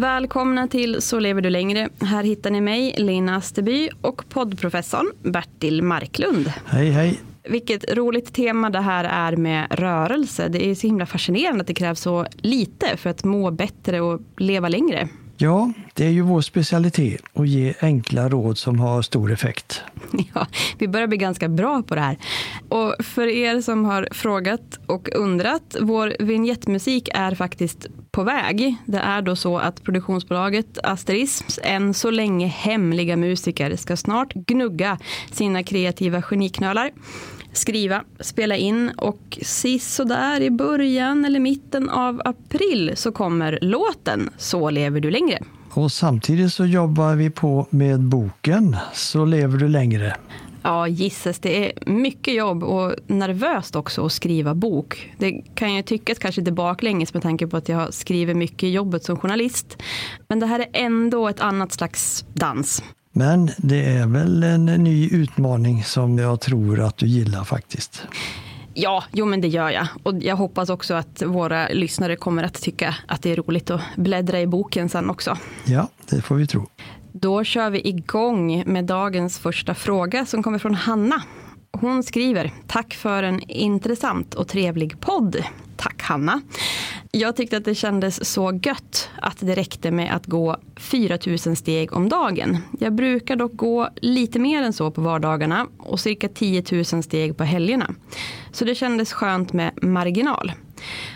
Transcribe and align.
Välkomna 0.00 0.68
till 0.68 1.02
Så 1.02 1.18
lever 1.18 1.42
du 1.42 1.50
längre. 1.50 1.88
Här 2.00 2.24
hittar 2.24 2.50
ni 2.50 2.60
mig, 2.60 2.94
Lina 2.98 3.36
Asterby 3.36 3.88
och 4.00 4.28
poddprofessorn 4.28 5.12
Bertil 5.22 5.82
Marklund. 5.82 6.52
Hej, 6.66 6.90
hej. 6.90 7.20
Vilket 7.48 7.94
roligt 7.94 8.34
tema 8.34 8.70
det 8.70 8.80
här 8.80 9.04
är 9.04 9.36
med 9.36 9.66
rörelse. 9.70 10.48
Det 10.48 10.70
är 10.70 10.74
så 10.74 10.86
himla 10.86 11.06
fascinerande 11.06 11.60
att 11.60 11.66
det 11.66 11.74
krävs 11.74 12.00
så 12.00 12.26
lite 12.36 12.96
för 12.96 13.10
att 13.10 13.24
må 13.24 13.50
bättre 13.50 14.00
och 14.00 14.20
leva 14.36 14.68
längre. 14.68 15.08
Ja, 15.36 15.72
det 15.94 16.06
är 16.06 16.10
ju 16.10 16.20
vår 16.20 16.40
specialitet 16.40 17.20
att 17.32 17.48
ge 17.48 17.74
enkla 17.80 18.28
råd 18.28 18.58
som 18.58 18.80
har 18.80 19.02
stor 19.02 19.32
effekt. 19.32 19.82
Ja, 20.34 20.46
vi 20.78 20.88
börjar 20.88 21.06
bli 21.06 21.16
ganska 21.16 21.48
bra 21.48 21.82
på 21.82 21.94
det 21.94 22.00
här. 22.00 22.16
Och 22.68 22.94
för 23.04 23.26
er 23.26 23.60
som 23.60 23.84
har 23.84 24.08
frågat 24.10 24.78
och 24.86 25.08
undrat, 25.14 25.76
vår 25.80 26.16
vignettmusik 26.20 27.08
är 27.14 27.34
faktiskt 27.34 27.86
på 28.10 28.22
väg. 28.22 28.76
Det 28.86 28.98
är 28.98 29.22
då 29.22 29.36
så 29.36 29.58
att 29.58 29.82
produktionsbolaget 29.82 30.78
Asterisms 30.82 31.60
än 31.62 31.94
så 31.94 32.10
länge 32.10 32.46
hemliga 32.46 33.16
musiker 33.16 33.76
ska 33.76 33.96
snart 33.96 34.32
gnugga 34.34 34.98
sina 35.32 35.62
kreativa 35.62 36.22
geniknölar 36.22 36.90
skriva, 37.56 38.04
spela 38.20 38.56
in 38.56 38.90
och 38.96 39.38
sist 39.42 40.00
där 40.04 40.40
i 40.40 40.50
början 40.50 41.24
eller 41.24 41.40
mitten 41.40 41.90
av 41.90 42.22
april 42.24 42.92
så 42.94 43.12
kommer 43.12 43.58
låten 43.62 44.30
Så 44.36 44.70
lever 44.70 45.00
du 45.00 45.10
längre. 45.10 45.38
Och 45.70 45.92
samtidigt 45.92 46.52
så 46.52 46.66
jobbar 46.66 47.14
vi 47.14 47.30
på 47.30 47.66
med 47.70 48.00
boken 48.00 48.76
Så 48.92 49.24
lever 49.24 49.58
du 49.58 49.68
längre. 49.68 50.16
Ja, 50.62 50.88
gisses. 50.88 51.38
Det 51.38 51.66
är 51.66 51.90
mycket 51.90 52.34
jobb 52.34 52.64
och 52.64 52.94
nervöst 53.06 53.76
också 53.76 54.06
att 54.06 54.12
skriva 54.12 54.54
bok. 54.54 55.12
Det 55.18 55.32
kan 55.54 55.74
ju 55.74 55.82
tyckas 55.82 56.18
kanske 56.18 56.40
lite 56.40 56.52
baklänges 56.52 57.14
med 57.14 57.22
tanke 57.22 57.46
på 57.46 57.56
att 57.56 57.68
jag 57.68 57.76
har 57.76 57.90
skrivit 57.90 58.36
mycket 58.36 58.62
i 58.62 58.70
jobbet 58.70 59.04
som 59.04 59.16
journalist. 59.16 59.82
Men 60.28 60.40
det 60.40 60.46
här 60.46 60.60
är 60.60 60.68
ändå 60.72 61.28
ett 61.28 61.40
annat 61.40 61.72
slags 61.72 62.24
dans. 62.34 62.82
Men 63.16 63.50
det 63.56 63.84
är 63.84 64.06
väl 64.06 64.42
en 64.42 64.66
ny 64.66 65.08
utmaning 65.08 65.84
som 65.84 66.18
jag 66.18 66.40
tror 66.40 66.80
att 66.80 66.96
du 66.96 67.06
gillar 67.06 67.44
faktiskt. 67.44 68.02
Ja, 68.74 69.04
jo 69.12 69.26
men 69.26 69.40
det 69.40 69.48
gör 69.48 69.70
jag. 69.70 69.86
Och 70.02 70.14
jag 70.22 70.36
hoppas 70.36 70.70
också 70.70 70.94
att 70.94 71.22
våra 71.26 71.68
lyssnare 71.68 72.16
kommer 72.16 72.42
att 72.42 72.62
tycka 72.62 72.94
att 73.08 73.22
det 73.22 73.32
är 73.32 73.36
roligt 73.36 73.70
att 73.70 73.80
bläddra 73.96 74.40
i 74.40 74.46
boken 74.46 74.88
sen 74.88 75.10
också. 75.10 75.38
Ja, 75.64 75.88
det 76.10 76.22
får 76.22 76.34
vi 76.34 76.46
tro. 76.46 76.66
Då 77.12 77.44
kör 77.44 77.70
vi 77.70 77.88
igång 77.88 78.64
med 78.66 78.84
dagens 78.84 79.38
första 79.38 79.74
fråga 79.74 80.26
som 80.26 80.42
kommer 80.42 80.58
från 80.58 80.74
Hanna. 80.74 81.22
Hon 81.80 82.02
skriver, 82.02 82.52
tack 82.66 82.94
för 82.94 83.22
en 83.22 83.40
intressant 83.50 84.34
och 84.34 84.48
trevlig 84.48 85.00
podd. 85.00 85.44
Tack 85.76 86.02
Hanna. 86.02 86.40
Jag 87.10 87.36
tyckte 87.36 87.56
att 87.56 87.64
det 87.64 87.74
kändes 87.74 88.24
så 88.32 88.60
gött 88.62 89.10
att 89.20 89.36
det 89.40 89.54
räckte 89.54 89.90
med 89.90 90.14
att 90.16 90.26
gå 90.26 90.56
4000 90.76 91.56
steg 91.56 91.92
om 91.92 92.08
dagen. 92.08 92.58
Jag 92.80 92.94
brukar 92.94 93.36
dock 93.36 93.56
gå 93.56 93.88
lite 93.96 94.38
mer 94.38 94.62
än 94.62 94.72
så 94.72 94.90
på 94.90 95.00
vardagarna 95.00 95.66
och 95.78 96.00
cirka 96.00 96.28
10 96.28 96.64
000 96.72 96.84
steg 96.84 97.36
på 97.36 97.44
helgerna. 97.44 97.94
Så 98.52 98.64
det 98.64 98.74
kändes 98.74 99.12
skönt 99.12 99.52
med 99.52 99.84
marginal. 99.84 100.52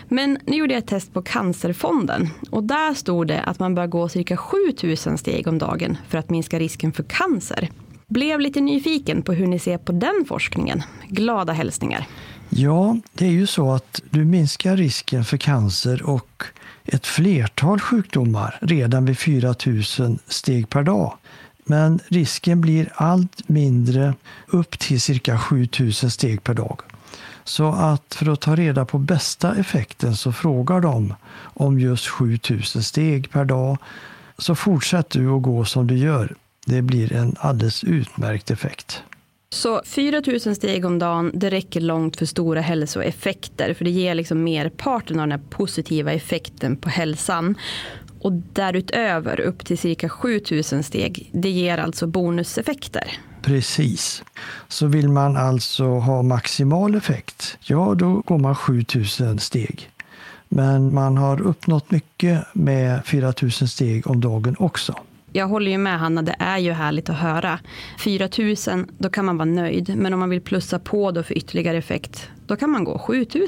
Men 0.07 0.37
nu 0.45 0.57
gjorde 0.57 0.73
jag 0.73 0.79
ett 0.79 0.87
test 0.87 1.13
på 1.13 1.21
Cancerfonden 1.21 2.29
och 2.49 2.63
där 2.63 2.93
stod 2.93 3.27
det 3.27 3.41
att 3.41 3.59
man 3.59 3.75
bör 3.75 3.87
gå 3.87 4.09
cirka 4.09 4.37
7000 4.37 5.17
steg 5.17 5.47
om 5.47 5.57
dagen 5.57 5.97
för 6.07 6.17
att 6.17 6.29
minska 6.29 6.59
risken 6.59 6.91
för 6.91 7.03
cancer. 7.03 7.69
Blev 8.09 8.39
lite 8.39 8.61
nyfiken 8.61 9.21
på 9.21 9.33
hur 9.33 9.47
ni 9.47 9.59
ser 9.59 9.77
på 9.77 9.91
den 9.91 10.25
forskningen. 10.27 10.83
Glada 11.07 11.53
hälsningar. 11.53 12.07
Ja, 12.49 12.97
det 13.13 13.25
är 13.25 13.31
ju 13.31 13.47
så 13.47 13.71
att 13.71 14.01
du 14.09 14.25
minskar 14.25 14.77
risken 14.77 15.25
för 15.25 15.37
cancer 15.37 16.09
och 16.09 16.43
ett 16.85 17.05
flertal 17.05 17.79
sjukdomar 17.79 18.59
redan 18.61 19.05
vid 19.05 19.17
4000 19.17 20.19
steg 20.27 20.69
per 20.69 20.83
dag. 20.83 21.13
Men 21.63 21.99
risken 22.07 22.61
blir 22.61 22.91
allt 22.95 23.49
mindre 23.49 24.13
upp 24.47 24.79
till 24.79 25.01
cirka 25.01 25.37
7000 25.39 26.11
steg 26.11 26.43
per 26.43 26.53
dag. 26.53 26.81
Så 27.43 27.71
att 27.71 28.15
för 28.15 28.33
att 28.33 28.41
ta 28.41 28.55
reda 28.55 28.85
på 28.85 28.97
bästa 28.97 29.55
effekten 29.55 30.15
så 30.15 30.31
frågar 30.31 30.81
de 30.81 31.13
om 31.41 31.79
just 31.79 32.07
7000 32.07 32.83
steg 32.83 33.31
per 33.31 33.45
dag. 33.45 33.77
Så 34.37 34.55
fortsätt 34.55 35.09
du 35.09 35.29
att 35.29 35.41
gå 35.41 35.65
som 35.65 35.87
du 35.87 35.97
gör. 35.97 36.35
Det 36.69 36.81
blir 36.81 37.13
en 37.13 37.35
alldeles 37.39 37.83
utmärkt 37.83 38.51
effekt. 38.51 39.03
Så 39.51 39.81
4000 39.85 40.55
steg 40.55 40.85
om 40.85 40.99
dagen, 40.99 41.31
det 41.33 41.49
räcker 41.49 41.81
långt 41.81 42.17
för 42.17 42.25
stora 42.25 42.61
hälsoeffekter. 42.61 43.73
För 43.73 43.85
det 43.85 43.91
ger 43.91 44.15
liksom 44.15 44.43
merparten 44.43 45.19
av 45.19 45.27
den 45.27 45.41
positiva 45.49 46.11
effekten 46.11 46.77
på 46.77 46.89
hälsan. 46.89 47.55
Och 48.21 48.31
därutöver 48.33 49.39
upp 49.39 49.65
till 49.65 49.77
cirka 49.77 50.09
7000 50.09 50.83
steg, 50.83 51.29
det 51.33 51.49
ger 51.49 51.77
alltså 51.77 52.07
bonuseffekter. 52.07 53.11
Precis. 53.41 54.23
Så 54.67 54.87
vill 54.87 55.09
man 55.09 55.37
alltså 55.37 55.85
ha 55.85 56.21
maximal 56.21 56.95
effekt, 56.95 57.57
ja 57.61 57.95
då 57.95 58.21
går 58.25 58.37
man 58.37 58.55
7000 58.55 59.39
steg. 59.39 59.89
Men 60.49 60.93
man 60.93 61.17
har 61.17 61.41
uppnått 61.41 61.91
mycket 61.91 62.45
med 62.53 63.05
4000 63.05 63.67
steg 63.67 64.07
om 64.07 64.21
dagen 64.21 64.55
också 64.59 64.95
jag 65.33 65.47
håller 65.47 65.71
ju 65.71 65.77
med 65.77 65.99
Hanna, 65.99 66.21
det 66.21 66.35
är 66.39 66.57
ju 66.57 66.71
härligt 66.71 67.09
att 67.09 67.15
höra. 67.15 67.59
4 67.99 68.29
000, 68.67 68.85
då 68.97 69.09
kan 69.09 69.25
man 69.25 69.37
vara 69.37 69.45
nöjd. 69.45 69.97
Men 69.97 70.13
om 70.13 70.19
man 70.19 70.29
vill 70.29 70.41
plussa 70.41 70.79
på 70.79 71.11
då 71.11 71.23
för 71.23 71.37
ytterligare 71.37 71.77
effekt, 71.77 72.29
då 72.47 72.55
kan 72.55 72.69
man 72.69 72.83
gå 72.83 72.99
7 72.99 73.25
000. 73.35 73.47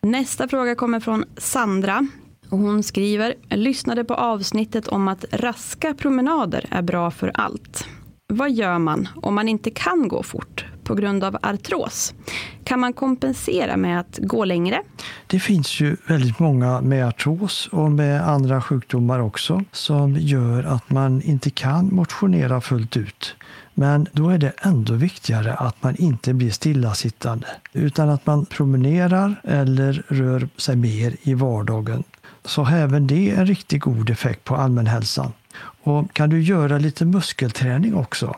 Nästa 0.00 0.48
fråga 0.48 0.74
kommer 0.74 1.00
från 1.00 1.24
Sandra. 1.36 2.06
hon 2.50 2.82
skriver, 2.82 3.34
jag 3.48 3.58
lyssnade 3.58 4.04
på 4.04 4.14
avsnittet 4.14 4.88
om 4.88 5.08
att 5.08 5.24
raska 5.32 5.94
promenader 5.94 6.66
är 6.70 6.82
bra 6.82 7.10
för 7.10 7.30
allt. 7.34 7.86
Vad 8.28 8.50
gör 8.50 8.78
man 8.78 9.08
om 9.22 9.34
man 9.34 9.48
inte 9.48 9.70
kan 9.70 10.08
gå 10.08 10.22
fort? 10.22 10.64
På 10.86 10.94
grund 10.94 11.24
av 11.24 11.36
artros. 11.42 12.14
Kan 12.64 12.80
man 12.80 12.92
kompensera 12.92 13.76
med 13.76 14.00
att 14.00 14.18
gå 14.22 14.44
längre? 14.44 14.82
Det 15.26 15.40
finns 15.40 15.80
ju 15.80 15.96
väldigt 16.08 16.38
många 16.38 16.80
med 16.80 17.06
artros 17.08 17.68
och 17.72 17.90
med 17.90 18.28
andra 18.28 18.62
sjukdomar 18.62 19.18
också 19.18 19.64
som 19.72 20.16
gör 20.16 20.64
att 20.64 20.90
man 20.90 21.22
inte 21.22 21.50
kan 21.50 21.94
motionera 21.94 22.60
fullt 22.60 22.96
ut. 22.96 23.36
Men 23.74 24.06
då 24.12 24.30
är 24.30 24.38
det 24.38 24.52
ändå 24.58 24.94
viktigare 24.94 25.54
att 25.54 25.82
man 25.82 25.96
inte 25.96 26.34
blir 26.34 26.50
stillasittande 26.50 27.46
utan 27.72 28.08
att 28.08 28.26
man 28.26 28.46
promenerar 28.46 29.40
eller 29.44 30.02
rör 30.08 30.48
sig 30.56 30.76
mer 30.76 31.16
i 31.22 31.34
vardagen. 31.34 32.04
Så 32.44 32.66
även 32.66 33.06
det 33.06 33.30
är 33.30 33.36
en 33.36 33.46
riktigt 33.46 33.82
god 33.82 34.10
effekt 34.10 34.44
på 34.44 34.56
allmänhälsan. 34.56 35.32
Och 35.82 36.12
kan 36.12 36.30
du 36.30 36.42
göra 36.42 36.78
lite 36.78 37.04
muskelträning 37.04 37.94
också 37.94 38.36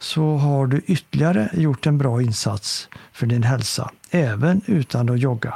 så 0.00 0.36
har 0.36 0.66
du 0.66 0.78
ytterligare 0.86 1.50
gjort 1.52 1.86
en 1.86 1.98
bra 1.98 2.22
insats 2.22 2.88
för 3.12 3.26
din 3.26 3.42
hälsa, 3.42 3.90
även 4.10 4.60
utan 4.66 5.10
att 5.10 5.20
jogga. 5.20 5.54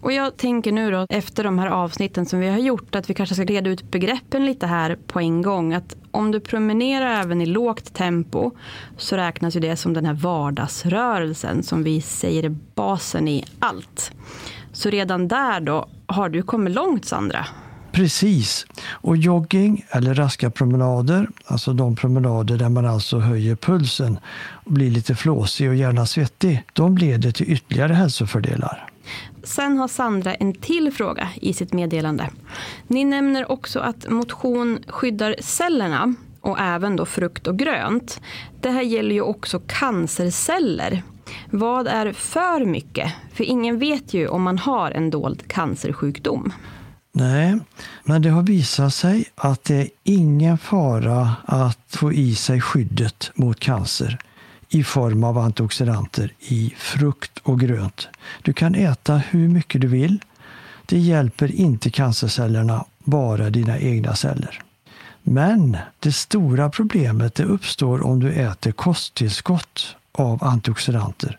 Och 0.00 0.12
jag 0.12 0.36
tänker 0.36 0.72
nu 0.72 0.90
då 0.90 1.06
efter 1.10 1.44
de 1.44 1.58
här 1.58 1.66
avsnitten 1.66 2.26
som 2.26 2.40
vi 2.40 2.48
har 2.48 2.58
gjort 2.58 2.94
att 2.94 3.10
vi 3.10 3.14
kanske 3.14 3.34
ska 3.34 3.44
reda 3.44 3.70
ut 3.70 3.90
begreppen 3.90 4.46
lite 4.46 4.66
här 4.66 4.98
på 5.06 5.20
en 5.20 5.42
gång. 5.42 5.74
Att 5.74 5.96
om 6.10 6.30
du 6.30 6.40
promenerar 6.40 7.22
även 7.22 7.40
i 7.40 7.46
lågt 7.46 7.94
tempo 7.94 8.50
så 8.96 9.16
räknas 9.16 9.56
ju 9.56 9.60
det 9.60 9.76
som 9.76 9.92
den 9.92 10.06
här 10.06 10.14
vardagsrörelsen 10.14 11.62
som 11.62 11.82
vi 11.82 12.00
säger 12.00 12.44
är 12.44 12.56
basen 12.74 13.28
i 13.28 13.44
allt. 13.58 14.12
Så 14.72 14.90
redan 14.90 15.28
där 15.28 15.60
då 15.60 15.88
har 16.06 16.28
du 16.28 16.42
kommit 16.42 16.74
långt 16.74 17.04
Sandra. 17.04 17.46
Precis. 17.92 18.66
Och 18.90 19.16
jogging 19.16 19.84
eller 19.90 20.14
raska 20.14 20.50
promenader, 20.50 21.28
alltså 21.46 21.72
de 21.72 21.96
promenader 21.96 22.56
där 22.56 22.68
man 22.68 22.86
alltså 22.86 23.18
höjer 23.18 23.56
pulsen 23.56 24.18
och 24.64 24.72
blir 24.72 24.90
lite 24.90 25.14
flåsig 25.14 25.68
och 25.68 25.74
gärna 25.74 26.06
svettig, 26.06 26.64
de 26.72 26.98
leder 26.98 27.30
till 27.30 27.52
ytterligare 27.52 27.92
hälsofördelar. 27.92 28.88
Sen 29.42 29.76
har 29.76 29.88
Sandra 29.88 30.34
en 30.34 30.54
till 30.54 30.92
fråga 30.92 31.28
i 31.40 31.52
sitt 31.52 31.72
meddelande. 31.72 32.30
Ni 32.86 33.04
nämner 33.04 33.52
också 33.52 33.80
att 33.80 34.10
motion 34.10 34.78
skyddar 34.88 35.36
cellerna 35.40 36.14
och 36.40 36.60
även 36.60 36.96
då 36.96 37.06
frukt 37.06 37.46
och 37.46 37.58
grönt. 37.58 38.20
Det 38.60 38.70
här 38.70 38.82
gäller 38.82 39.14
ju 39.14 39.20
också 39.20 39.60
cancerceller. 39.66 41.02
Vad 41.50 41.86
är 41.86 42.12
för 42.12 42.64
mycket? 42.64 43.12
För 43.32 43.44
ingen 43.44 43.78
vet 43.78 44.14
ju 44.14 44.28
om 44.28 44.42
man 44.42 44.58
har 44.58 44.90
en 44.90 45.10
dold 45.10 45.48
cancersjukdom. 45.48 46.52
Nej, 47.12 47.58
men 48.04 48.22
det 48.22 48.30
har 48.30 48.42
visat 48.42 48.94
sig 48.94 49.24
att 49.34 49.64
det 49.64 49.76
är 49.76 49.88
ingen 50.04 50.58
fara 50.58 51.36
att 51.44 51.78
få 51.88 52.12
i 52.12 52.34
sig 52.34 52.60
skyddet 52.60 53.30
mot 53.34 53.60
cancer 53.60 54.18
i 54.68 54.84
form 54.84 55.24
av 55.24 55.38
antioxidanter 55.38 56.32
i 56.38 56.74
frukt 56.76 57.38
och 57.42 57.60
grönt. 57.60 58.08
Du 58.42 58.52
kan 58.52 58.74
äta 58.74 59.16
hur 59.16 59.48
mycket 59.48 59.80
du 59.80 59.86
vill. 59.86 60.18
Det 60.86 60.98
hjälper 60.98 61.52
inte 61.52 61.90
cancercellerna, 61.90 62.84
bara 63.04 63.50
dina 63.50 63.78
egna 63.78 64.14
celler. 64.14 64.62
Men 65.22 65.76
det 65.98 66.12
stora 66.12 66.70
problemet 66.70 67.34
det 67.34 67.44
uppstår 67.44 68.06
om 68.06 68.20
du 68.20 68.32
äter 68.32 68.72
kosttillskott 68.72 69.96
av 70.12 70.44
antioxidanter. 70.44 71.38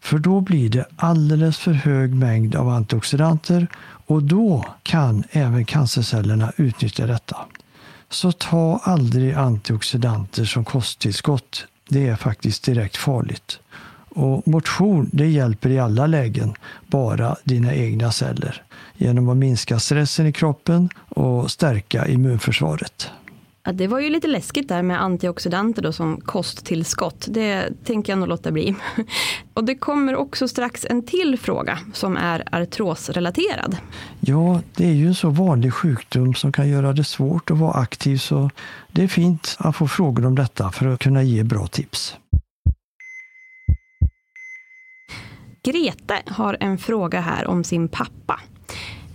För 0.00 0.18
då 0.18 0.40
blir 0.40 0.68
det 0.68 0.84
alldeles 0.96 1.58
för 1.58 1.72
hög 1.72 2.14
mängd 2.14 2.54
av 2.54 2.68
antioxidanter 2.68 3.68
och 4.06 4.22
då 4.22 4.64
kan 4.82 5.24
även 5.30 5.64
cancercellerna 5.64 6.52
utnyttja 6.56 7.06
detta. 7.06 7.36
Så 8.08 8.32
ta 8.32 8.80
aldrig 8.84 9.34
antioxidanter 9.34 10.44
som 10.44 10.64
kosttillskott. 10.64 11.66
Det 11.88 12.08
är 12.08 12.16
faktiskt 12.16 12.64
direkt 12.64 12.96
farligt. 12.96 13.58
Och 14.14 14.48
motion 14.48 15.10
det 15.12 15.28
hjälper 15.28 15.70
i 15.70 15.78
alla 15.78 16.06
lägen 16.06 16.54
bara 16.86 17.36
dina 17.44 17.74
egna 17.74 18.12
celler 18.12 18.62
genom 18.96 19.28
att 19.28 19.36
minska 19.36 19.78
stressen 19.78 20.26
i 20.26 20.32
kroppen 20.32 20.88
och 21.08 21.50
stärka 21.50 22.06
immunförsvaret. 22.06 23.10
Ja, 23.64 23.72
det 23.72 23.86
var 23.86 24.00
ju 24.00 24.10
lite 24.10 24.28
läskigt 24.28 24.68
där 24.68 24.82
med 24.82 25.02
antioxidanter 25.02 25.82
då 25.82 25.92
som 25.92 26.20
kosttillskott. 26.20 27.26
Det 27.28 27.84
tänker 27.84 28.12
jag 28.12 28.18
nog 28.18 28.28
låta 28.28 28.52
bli. 28.52 28.74
Och 29.54 29.64
det 29.64 29.74
kommer 29.74 30.16
också 30.16 30.48
strax 30.48 30.86
en 30.90 31.02
till 31.02 31.38
fråga 31.38 31.78
som 31.92 32.16
är 32.16 32.44
artrosrelaterad. 32.52 33.76
Ja, 34.20 34.60
det 34.76 34.86
är 34.86 34.92
ju 34.92 35.06
en 35.06 35.14
så 35.14 35.30
vanlig 35.30 35.74
sjukdom 35.74 36.34
som 36.34 36.52
kan 36.52 36.68
göra 36.68 36.92
det 36.92 37.04
svårt 37.04 37.50
att 37.50 37.58
vara 37.58 37.72
aktiv 37.72 38.16
så 38.16 38.50
det 38.88 39.02
är 39.02 39.08
fint 39.08 39.56
att 39.58 39.76
få 39.76 39.88
frågor 39.88 40.26
om 40.26 40.34
detta 40.34 40.70
för 40.70 40.86
att 40.86 41.00
kunna 41.00 41.22
ge 41.22 41.42
bra 41.42 41.66
tips. 41.66 42.16
Grete 45.64 46.22
har 46.26 46.56
en 46.60 46.78
fråga 46.78 47.20
här 47.20 47.46
om 47.46 47.64
sin 47.64 47.88
pappa. 47.88 48.40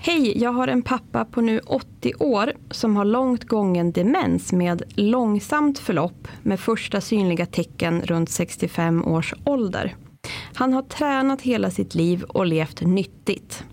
Hej, 0.07 0.37
jag 0.37 0.51
har 0.51 0.67
en 0.67 0.81
pappa 0.81 1.25
på 1.25 1.41
nu 1.41 1.59
80 1.65 2.13
år 2.19 2.53
som 2.71 2.95
har 2.95 3.05
långt 3.05 3.43
gången 3.43 3.91
demens 3.91 4.51
med 4.51 4.83
långsamt 4.95 5.79
förlopp 5.79 6.27
med 6.43 6.59
första 6.59 7.01
synliga 7.01 7.45
tecken 7.45 8.01
runt 8.01 8.29
65 8.29 9.05
års 9.05 9.33
ålder. 9.43 9.95
Han 10.53 10.73
har 10.73 10.81
tränat 10.81 11.41
hela 11.41 11.71
sitt 11.71 11.95
liv 11.95 12.23
och 12.23 12.45
levt 12.45 12.81
nyttigt. 12.81 13.63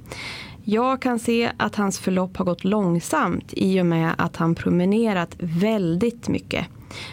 Jag 0.65 1.03
kan 1.03 1.19
se 1.19 1.51
att 1.57 1.77
hans 1.77 1.99
förlopp 1.99 2.37
har 2.37 2.45
gått 2.45 2.65
långsamt 2.65 3.53
i 3.57 3.81
och 3.81 3.87
med 3.87 4.15
att 4.19 4.37
han 4.37 4.55
promenerat 4.55 5.37
väldigt 5.39 6.29
mycket. 6.29 6.67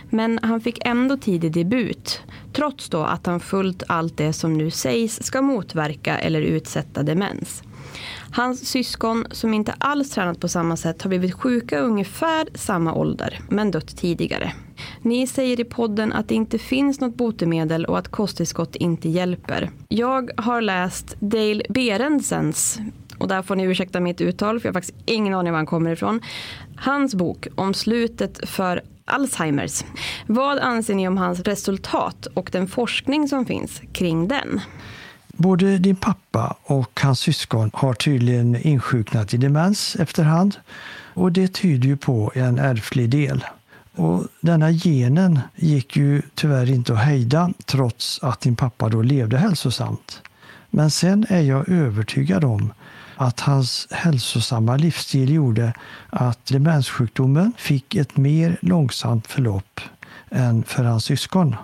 Men 0.10 0.40
han 0.44 0.62
fick 0.62 0.86
ändå 0.86 1.18
tidig 1.18 1.52
debut, 1.52 2.22
trots 2.54 2.90
då 2.90 3.04
att 3.04 3.26
han 3.26 3.40
fullt 3.40 3.84
allt 3.88 4.18
det 4.18 4.34
som 4.34 4.54
nu 4.54 4.72
sägs 4.72 5.24
ska 5.24 5.42
motverka 5.42 6.18
eller 6.18 6.42
utsätta 6.42 7.04
demens. 7.04 7.64
Hans 8.32 8.68
syskon 8.68 9.26
som 9.32 9.54
inte 9.54 9.74
alls 9.78 10.12
tränat 10.12 10.40
på 10.40 10.48
samma 10.48 10.78
sätt 10.78 11.02
har 11.02 11.10
blivit 11.10 11.34
sjuka 11.34 11.80
ungefär 11.80 12.48
samma 12.56 12.94
ålder, 12.94 13.40
men 13.50 13.72
dött 13.72 13.98
tidigare. 13.98 14.54
Ni 15.02 15.28
säger 15.28 15.60
i 15.60 15.64
podden 15.64 16.14
att 16.14 16.28
det 16.28 16.36
inte 16.36 16.60
finns 16.60 17.00
något 17.00 17.16
botemedel 17.16 17.86
och 17.86 17.98
att 17.98 18.08
kosttillskott 18.08 18.76
inte 18.76 19.10
hjälper. 19.10 19.70
Jag 19.88 20.32
har 20.38 20.62
läst 20.62 21.16
Dale 21.20 21.64
Berendsens 21.70 22.80
och 23.18 23.28
där 23.28 23.42
får 23.42 23.56
ni 23.56 23.64
ursäkta 23.64 24.00
mitt 24.00 24.22
uttal 24.22 24.60
för 24.60 24.68
jag 24.68 24.74
har 24.74 24.82
faktiskt 24.82 24.98
ingen 25.06 25.34
aning 25.34 25.52
var 25.52 25.60
han 25.60 25.66
kommer 25.66 25.92
ifrån. 25.92 26.22
Hans 26.76 27.16
bok 27.16 27.48
om 27.56 27.74
slutet 27.74 28.50
för 28.50 28.82
Alzheimers. 29.06 29.84
Vad 30.28 30.60
anser 30.60 30.96
ni 30.96 31.08
om 31.08 31.18
hans 31.18 31.40
resultat 31.40 32.26
och 32.26 32.50
den 32.52 32.68
forskning 32.68 33.28
som 33.28 33.46
finns 33.46 33.82
kring 33.94 34.28
den? 34.28 34.62
Både 35.34 35.78
din 35.78 35.96
pappa 35.96 36.56
och 36.64 37.00
hans 37.04 37.20
syskon 37.20 37.72
har 37.74 37.94
tydligen 37.94 38.56
insjuknat 38.56 39.34
i 39.34 39.38
demens 39.38 39.96
efterhand 39.96 40.56
och 41.14 41.32
det 41.32 41.54
tyder 41.54 41.88
ju 41.88 41.98
på 41.98 42.32
en 42.36 42.60
ärftlig 42.60 43.10
del. 43.10 43.46
Och 43.96 44.28
denna 44.42 44.72
genen 44.72 45.40
gick 45.56 45.98
ju 45.98 46.22
tyvärr 46.36 46.70
inte 46.70 46.94
att 46.94 47.00
hejda 47.00 47.54
trots 47.66 48.20
att 48.24 48.42
din 48.42 48.56
pappa 48.56 48.90
då 48.90 49.02
levde 49.02 49.38
hälsosamt. 49.38 50.22
Men 50.70 50.92
sen 50.92 51.26
är 51.30 51.42
jag 51.42 51.70
övertygad 51.70 52.44
om 52.44 52.74
att 53.16 53.40
hans 53.40 53.88
hälsosamma 53.92 54.78
livsstil 54.78 55.34
gjorde 55.34 55.74
att 56.10 56.46
demenssjukdomen 56.46 57.54
fick 57.58 57.96
ett 57.96 58.18
mer 58.18 58.58
långsamt 58.62 59.28
förlopp 59.28 59.82
än 60.30 60.64
för 60.64 60.84
hans 60.84 61.06
syskon. 61.06 61.56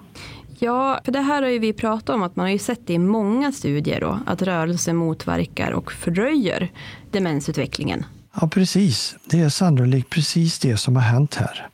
Ja, 0.60 1.00
för 1.06 1.12
det 1.12 1.22
här 1.22 1.42
har 1.42 1.50
ju 1.50 1.60
vi 1.60 1.74
pratat 1.74 2.10
om 2.10 2.24
att 2.24 2.36
man 2.36 2.46
har 2.46 2.52
ju 2.52 2.60
sett 2.60 2.90
i 2.90 2.98
många 2.98 3.52
studier 3.52 4.00
då 4.02 4.20
att 4.26 4.42
rörelse 4.42 4.94
motverkar 4.94 5.72
och 5.72 5.92
fördröjer 5.92 6.72
demensutvecklingen. 7.12 8.06
Ja, 8.42 8.48
precis. 8.48 9.16
Det 9.26 9.40
är 9.40 9.50
sannolikt 9.50 10.10
precis 10.10 10.60
det 10.60 10.78
som 10.78 10.96
har 10.96 11.04
hänt 11.04 11.36
här. 11.36 11.68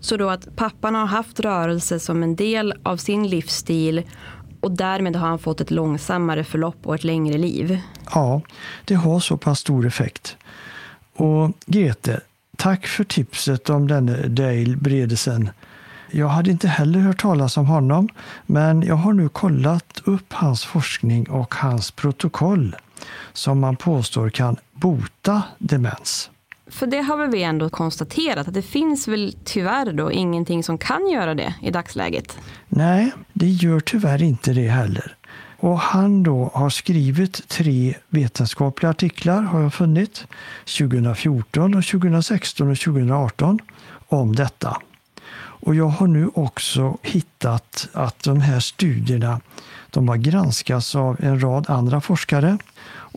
Så 0.00 0.16
då 0.16 0.28
att 0.30 0.56
pappan 0.56 0.94
har 0.94 1.06
haft 1.06 1.40
rörelse 1.40 2.00
som 2.00 2.22
en 2.22 2.36
del 2.36 2.74
av 2.82 2.96
sin 2.96 3.28
livsstil 3.28 4.02
och 4.60 4.70
därmed 4.70 5.16
har 5.16 5.28
han 5.28 5.38
fått 5.38 5.60
ett 5.60 5.70
långsammare 5.70 6.44
förlopp 6.44 6.86
och 6.86 6.94
ett 6.94 7.04
längre 7.04 7.38
liv. 7.38 7.80
Ja, 8.14 8.40
det 8.84 8.94
har 8.94 9.20
så 9.20 9.36
pass 9.36 9.58
stor 9.58 9.86
effekt. 9.86 10.36
Och 11.16 11.52
Grete, 11.66 12.20
tack 12.56 12.86
för 12.86 13.04
tipset 13.04 13.70
om 13.70 13.88
denne 13.88 14.28
Dale 14.28 14.76
Bredesen. 14.76 15.50
Jag 16.10 16.28
hade 16.28 16.50
inte 16.50 16.68
heller 16.68 17.00
hört 17.00 17.20
talas 17.20 17.56
om 17.56 17.66
honom, 17.66 18.08
men 18.46 18.82
jag 18.82 18.94
har 18.94 19.12
nu 19.12 19.28
kollat 19.28 20.02
upp 20.04 20.32
hans 20.32 20.64
forskning 20.64 21.30
och 21.30 21.54
hans 21.54 21.90
protokoll 21.90 22.76
som 23.32 23.60
man 23.60 23.76
påstår 23.76 24.30
kan 24.30 24.56
bota 24.72 25.42
demens. 25.58 26.30
För 26.66 26.86
det 26.86 27.00
har 27.00 27.26
vi 27.26 27.42
ändå 27.42 27.70
konstaterat 27.70 28.48
att 28.48 28.54
det 28.54 28.62
finns 28.62 29.08
väl 29.08 29.34
tyvärr 29.44 29.92
då 29.92 30.12
ingenting 30.12 30.62
som 30.62 30.78
kan 30.78 31.10
göra 31.10 31.34
det 31.34 31.54
i 31.62 31.70
dagsläget? 31.70 32.38
Nej, 32.68 33.12
det 33.32 33.48
gör 33.48 33.80
tyvärr 33.80 34.22
inte 34.22 34.52
det 34.52 34.68
heller. 34.68 35.16
Och 35.58 35.78
han 35.78 36.22
då 36.22 36.50
har 36.54 36.70
skrivit 36.70 37.48
tre 37.48 37.94
vetenskapliga 38.08 38.90
artiklar 38.90 39.42
har 39.42 39.60
jag 39.60 39.74
funnit, 39.74 40.26
2014, 40.78 41.74
och 41.74 41.84
2016 41.84 42.70
och 42.70 42.78
2018 42.78 43.58
om 44.08 44.36
detta. 44.36 44.76
Och 45.60 45.74
jag 45.74 45.88
har 45.88 46.06
nu 46.06 46.30
också 46.34 46.98
hittat 47.02 47.88
att 47.92 48.22
de 48.22 48.40
här 48.40 48.60
studierna 48.60 49.40
de 49.90 50.08
har 50.08 50.16
granskats 50.16 50.94
av 50.94 51.16
en 51.20 51.42
rad 51.42 51.70
andra 51.70 52.00
forskare 52.00 52.58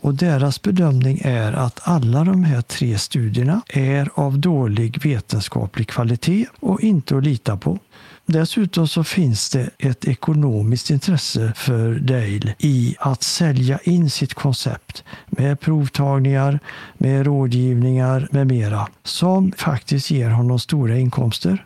och 0.04 0.14
deras 0.14 0.62
bedömning 0.62 1.20
är 1.24 1.52
att 1.52 1.80
alla 1.82 2.24
de 2.24 2.44
här 2.44 2.62
tre 2.62 2.98
studierna 2.98 3.62
är 3.68 4.10
av 4.14 4.38
dålig 4.38 5.02
vetenskaplig 5.04 5.88
kvalitet 5.88 6.46
och 6.60 6.80
inte 6.80 7.16
att 7.16 7.24
lita 7.24 7.56
på. 7.56 7.78
Dessutom 8.26 8.88
så 8.88 9.04
finns 9.04 9.50
det 9.50 9.70
ett 9.78 10.04
ekonomiskt 10.04 10.90
intresse 10.90 11.52
för 11.56 11.94
Dale 11.94 12.54
i 12.58 12.96
att 12.98 13.22
sälja 13.22 13.78
in 13.82 14.10
sitt 14.10 14.34
koncept 14.34 15.04
med 15.26 15.60
provtagningar, 15.60 16.60
med 16.98 17.26
rådgivningar 17.26 18.28
med 18.30 18.46
mera 18.46 18.88
som 19.02 19.52
faktiskt 19.56 20.10
ger 20.10 20.30
honom 20.30 20.58
stora 20.58 20.98
inkomster. 20.98 21.64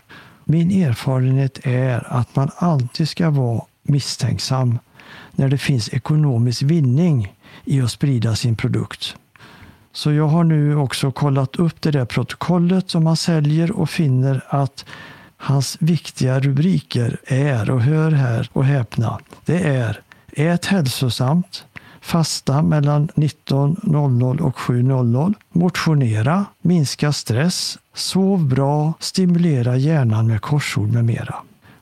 Min 0.50 0.70
erfarenhet 0.70 1.66
är 1.66 2.12
att 2.12 2.36
man 2.36 2.50
alltid 2.56 3.08
ska 3.08 3.30
vara 3.30 3.62
misstänksam 3.82 4.78
när 5.32 5.48
det 5.48 5.58
finns 5.58 5.88
ekonomisk 5.94 6.62
vinning 6.62 7.34
i 7.64 7.80
att 7.80 7.90
sprida 7.90 8.36
sin 8.36 8.56
produkt. 8.56 9.16
Så 9.92 10.12
jag 10.12 10.28
har 10.28 10.44
nu 10.44 10.76
också 10.76 11.12
kollat 11.12 11.56
upp 11.56 11.82
det 11.82 11.90
där 11.90 12.04
protokollet 12.04 12.90
som 12.90 13.06
han 13.06 13.16
säljer 13.16 13.70
och 13.72 13.90
finner 13.90 14.44
att 14.48 14.84
hans 15.36 15.76
viktiga 15.80 16.40
rubriker 16.40 17.20
är, 17.26 17.70
och 17.70 17.82
hör 17.82 18.10
här 18.10 18.48
och 18.52 18.64
häpna, 18.64 19.18
det 19.44 19.62
är 19.62 20.00
Ät 20.32 20.66
hälsosamt, 20.66 21.64
fasta 22.00 22.62
mellan 22.62 23.08
19.00 23.08 24.40
och 24.40 24.56
7.00, 24.56 25.34
motionera, 25.52 26.44
minska 26.62 27.12
stress, 27.12 27.78
sov 27.98 28.44
bra, 28.44 28.92
stimulera 29.00 29.76
hjärnan 29.76 30.26
med 30.26 30.40
korsord 30.40 30.88
med 30.88 31.04
mera. 31.04 31.34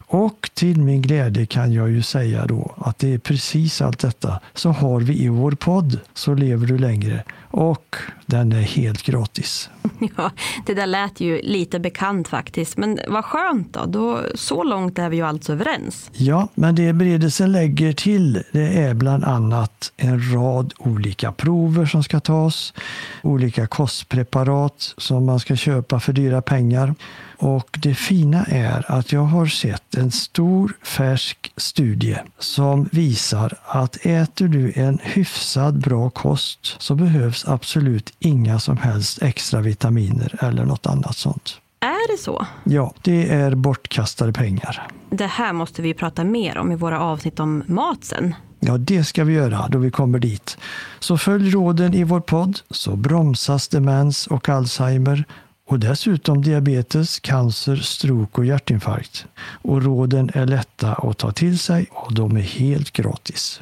Och 0.07 0.51
till 0.55 0.81
min 0.81 1.03
glädje 1.03 1.47
kan 1.47 1.73
jag 1.73 1.91
ju 1.91 2.03
säga 2.03 2.47
då 2.47 2.75
att 2.77 2.99
det 2.99 3.15
är 3.15 3.19
precis 3.19 3.83
allt 3.83 3.99
detta 3.99 4.41
så 4.55 4.71
har 4.71 5.01
vi 5.01 5.23
i 5.23 5.29
vår 5.29 5.53
podd 5.53 6.01
Så 6.15 6.35
lever 6.35 6.67
du 6.67 6.79
längre 6.79 7.25
och 7.51 7.97
den 8.27 8.53
är 8.53 8.63
helt 8.63 9.03
gratis. 9.03 9.71
Ja, 10.17 10.31
det 10.67 10.75
där 10.75 10.87
lät 10.87 11.21
ju 11.21 11.43
lite 11.43 11.79
bekant 11.79 12.29
faktiskt. 12.29 12.77
Men 12.77 12.99
vad 13.09 13.25
skönt 13.25 13.73
då, 13.73 13.85
då 13.87 14.21
så 14.35 14.65
långt 14.65 14.99
är 14.99 15.09
vi 15.09 15.17
ju 15.17 15.23
alltså 15.23 15.53
överens. 15.53 16.11
Ja, 16.13 16.49
men 16.55 16.75
det 16.75 16.93
beredelsen 16.93 17.53
lägger 17.53 17.93
till 17.93 18.43
det 18.53 18.83
är 18.83 18.95
bland 18.95 19.25
annat 19.25 19.93
en 19.97 20.35
rad 20.35 20.73
olika 20.79 21.33
prover 21.33 21.87
som 21.87 22.03
ska 22.03 22.21
tas, 22.21 22.75
olika 23.23 23.67
kostpreparat 23.67 24.95
som 24.97 25.27
man 25.27 25.41
ska 25.41 25.57
köpa 25.57 26.01
för 26.01 26.13
dyra 26.13 26.43
pengar. 26.43 26.95
Och 27.39 27.79
det 27.83 27.95
fina 27.95 28.45
är 28.45 28.85
att 28.89 29.13
jag 29.13 29.25
har 29.25 29.47
sett 29.47 29.95
en 29.95 30.11
stor 30.11 30.77
färsk 30.83 31.53
studie 31.57 32.19
som 32.39 32.89
visar 32.93 33.59
att 33.67 34.07
äter 34.07 34.49
du 34.49 34.73
en 34.77 34.99
hyfsad 35.03 35.79
bra 35.79 36.11
kost 36.11 36.77
så 36.79 36.95
behövs 36.95 37.49
absolut 37.49 38.13
inga 38.19 38.59
som 38.59 38.77
helst 38.77 39.23
extra 39.23 39.61
vitaminer 39.61 40.35
eller 40.41 40.65
något 40.65 40.87
annat 40.87 41.17
sånt. 41.17 41.61
Är 41.81 42.17
det 42.17 42.23
så? 42.23 42.47
Ja, 42.65 42.95
det 43.03 43.31
är 43.31 43.55
bortkastade 43.55 44.33
pengar. 44.33 44.89
Det 45.11 45.27
här 45.27 45.53
måste 45.53 45.83
vi 45.83 45.95
prata 45.95 46.25
mer 46.25 46.59
om 46.59 46.73
i 46.73 46.77
våra 46.77 47.01
avsnitt 47.01 47.41
om 47.41 47.63
mat 47.67 48.05
sen. 48.05 48.35
Ja, 48.61 48.79
det 48.79 49.05
ska 49.05 49.25
vi 49.25 49.33
göra 49.33 49.69
då 49.69 49.79
vi 49.79 49.91
kommer 49.91 50.19
dit. 50.19 50.59
Så 50.99 51.19
följ 51.19 51.51
råden 51.51 51.95
i 51.95 52.05
vår 52.05 52.21
podd 52.21 52.61
så 52.71 52.97
bromsas 52.97 53.69
demens 53.69 54.27
och 54.27 54.49
Alzheimer 54.49 55.25
och 55.67 55.79
dessutom 55.79 56.43
diabetes, 56.43 57.21
cancer, 57.21 57.77
stroke 57.77 58.41
och 58.41 58.47
hjärtinfarkt. 58.47 59.27
Och 59.39 59.83
råden 59.83 60.31
är 60.35 60.47
lätta 60.47 60.95
att 60.95 61.19
ta 61.19 61.33
till 61.33 61.59
sig 61.59 61.87
och 61.91 62.15
de 62.15 62.37
är 62.37 62.41
helt 62.41 62.93
gratis. 62.93 63.61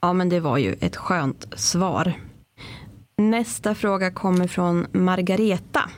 Ja, 0.00 0.12
men 0.12 0.28
det 0.28 0.40
var 0.40 0.58
ju 0.58 0.76
ett 0.80 0.96
skönt 0.96 1.46
svar. 1.56 2.12
Nästa 3.16 3.74
fråga 3.74 4.10
kommer 4.10 4.48
från 4.48 4.86
Margareta. 4.92 5.90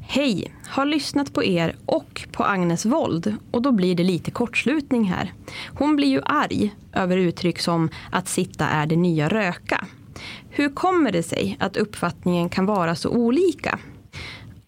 Hej, 0.00 0.54
har 0.66 0.84
lyssnat 0.84 1.32
på 1.32 1.44
er 1.44 1.76
och 1.86 2.26
på 2.32 2.44
Agnes 2.44 2.86
Wold 2.86 3.36
och 3.50 3.62
då 3.62 3.72
blir 3.72 3.94
det 3.94 4.04
lite 4.04 4.30
kortslutning 4.30 5.04
här. 5.04 5.32
Hon 5.74 5.96
blir 5.96 6.08
ju 6.08 6.20
arg 6.24 6.74
över 6.92 7.16
uttryck 7.16 7.58
som 7.58 7.90
att 8.10 8.28
sitta 8.28 8.66
är 8.66 8.86
det 8.86 8.96
nya 8.96 9.28
röka. 9.28 9.86
Hur 10.50 10.68
kommer 10.68 11.12
det 11.12 11.22
sig 11.22 11.56
att 11.60 11.76
uppfattningen 11.76 12.48
kan 12.48 12.66
vara 12.66 12.94
så 12.94 13.10
olika? 13.10 13.78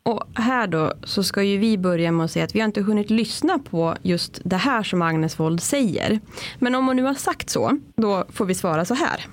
Och 0.02 0.24
här 0.34 0.66
då 0.66 0.92
så 1.04 1.22
ska 1.22 1.42
ju 1.42 1.58
vi 1.58 1.78
börja 1.78 2.12
med 2.12 2.24
att 2.24 2.30
säga 2.30 2.44
att 2.44 2.54
vi 2.54 2.60
har 2.60 2.66
inte 2.66 2.82
hunnit 2.82 3.10
lyssna 3.10 3.58
på 3.58 3.96
just 4.02 4.40
det 4.44 4.56
här 4.56 4.82
som 4.82 5.02
Agnes 5.02 5.40
Wold 5.40 5.62
säger. 5.62 6.20
Men 6.58 6.74
om 6.74 6.86
hon 6.86 6.96
nu 6.96 7.02
har 7.02 7.14
sagt 7.14 7.50
så, 7.50 7.78
då 7.96 8.24
får 8.32 8.44
vi 8.44 8.54
svara 8.54 8.84
så 8.84 8.94
här. 8.94 9.26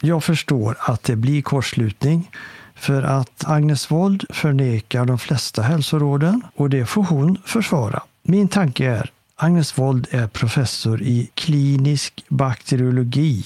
Jag 0.00 0.24
förstår 0.24 0.76
att 0.80 1.02
det 1.02 1.16
blir 1.16 1.42
kortslutning 1.42 2.30
för 2.74 3.02
att 3.02 3.44
Agnes 3.46 3.90
Wold 3.90 4.24
förnekar 4.30 5.04
de 5.04 5.18
flesta 5.18 5.62
hälsoråden 5.62 6.42
och 6.54 6.70
det 6.70 6.86
får 6.86 7.04
hon 7.04 7.38
försvara. 7.44 8.02
Min 8.22 8.48
tanke 8.48 8.86
är 8.86 9.10
Agnes 9.36 9.78
Wold 9.78 10.06
är 10.10 10.26
professor 10.26 11.02
i 11.02 11.30
klinisk 11.34 12.24
bakteriologi 12.28 13.44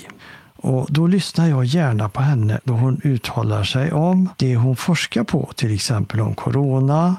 och 0.65 0.87
då 0.91 1.07
lyssnar 1.07 1.49
jag 1.49 1.65
gärna 1.65 2.09
på 2.09 2.21
henne 2.21 2.61
då 2.65 2.73
hon 2.73 3.01
uttalar 3.05 3.65
sig 3.65 3.93
om 3.93 4.29
det 4.37 4.57
hon 4.57 4.77
forskar 4.77 5.25
på, 5.25 5.51
till 5.55 5.75
exempel 5.75 6.21
om 6.21 6.35
corona 6.35 7.17